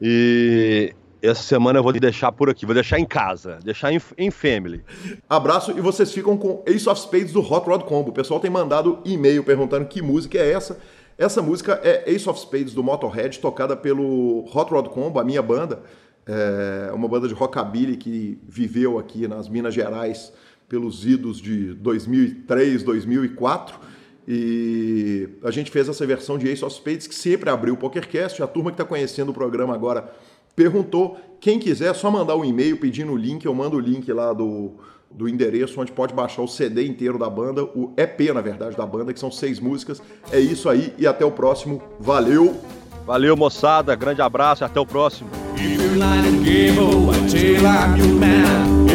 [0.00, 4.30] E essa semana eu vou deixar por aqui, vou deixar em casa, deixar em, em
[4.30, 4.84] family.
[5.28, 8.10] Abraço e vocês ficam com Ace of Spades do Hot Rod Combo.
[8.10, 10.78] O pessoal tem mandado e-mail perguntando que música é essa.
[11.18, 15.42] Essa música é Ace of Spades do Motorhead, tocada pelo Hot Rod Combo, a minha
[15.42, 15.82] banda.
[16.24, 20.32] É uma banda de rockabilly que viveu aqui nas Minas Gerais
[20.70, 23.78] pelos idos de 2003, 2004.
[24.26, 28.40] E a gente fez essa versão de Ace of Spades que sempre abriu o PokerCast.
[28.40, 30.14] A turma que está conhecendo o programa agora
[30.54, 31.18] perguntou.
[31.40, 33.44] Quem quiser, é só mandar um e-mail pedindo o link.
[33.44, 34.74] Eu mando o link lá do,
[35.10, 38.86] do endereço onde pode baixar o CD inteiro da banda, o EP, na verdade, da
[38.86, 40.00] banda, que são seis músicas.
[40.30, 41.82] É isso aí e até o próximo.
[41.98, 42.56] Valeu!
[43.04, 43.96] Valeu, moçada.
[43.96, 45.28] Grande abraço e até o próximo.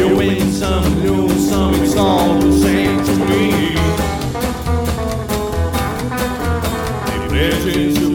[0.08, 3.72] doing something new, something's all the same to me.
[7.26, 8.05] Imagine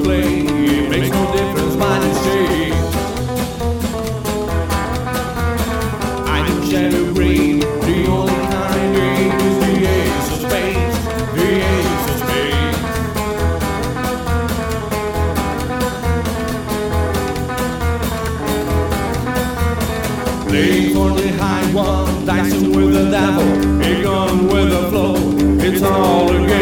[25.92, 26.61] all a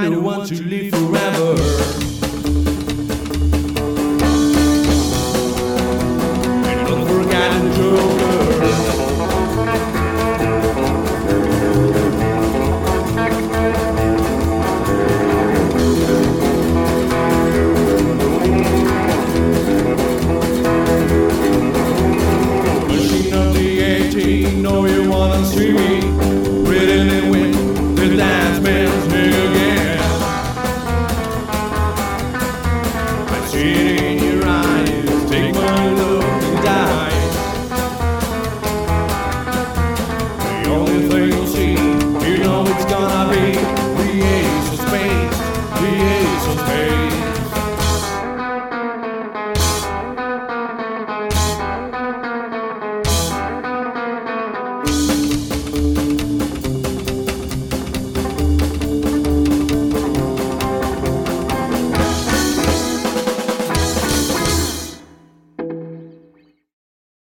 [0.00, 0.85] kind who want to live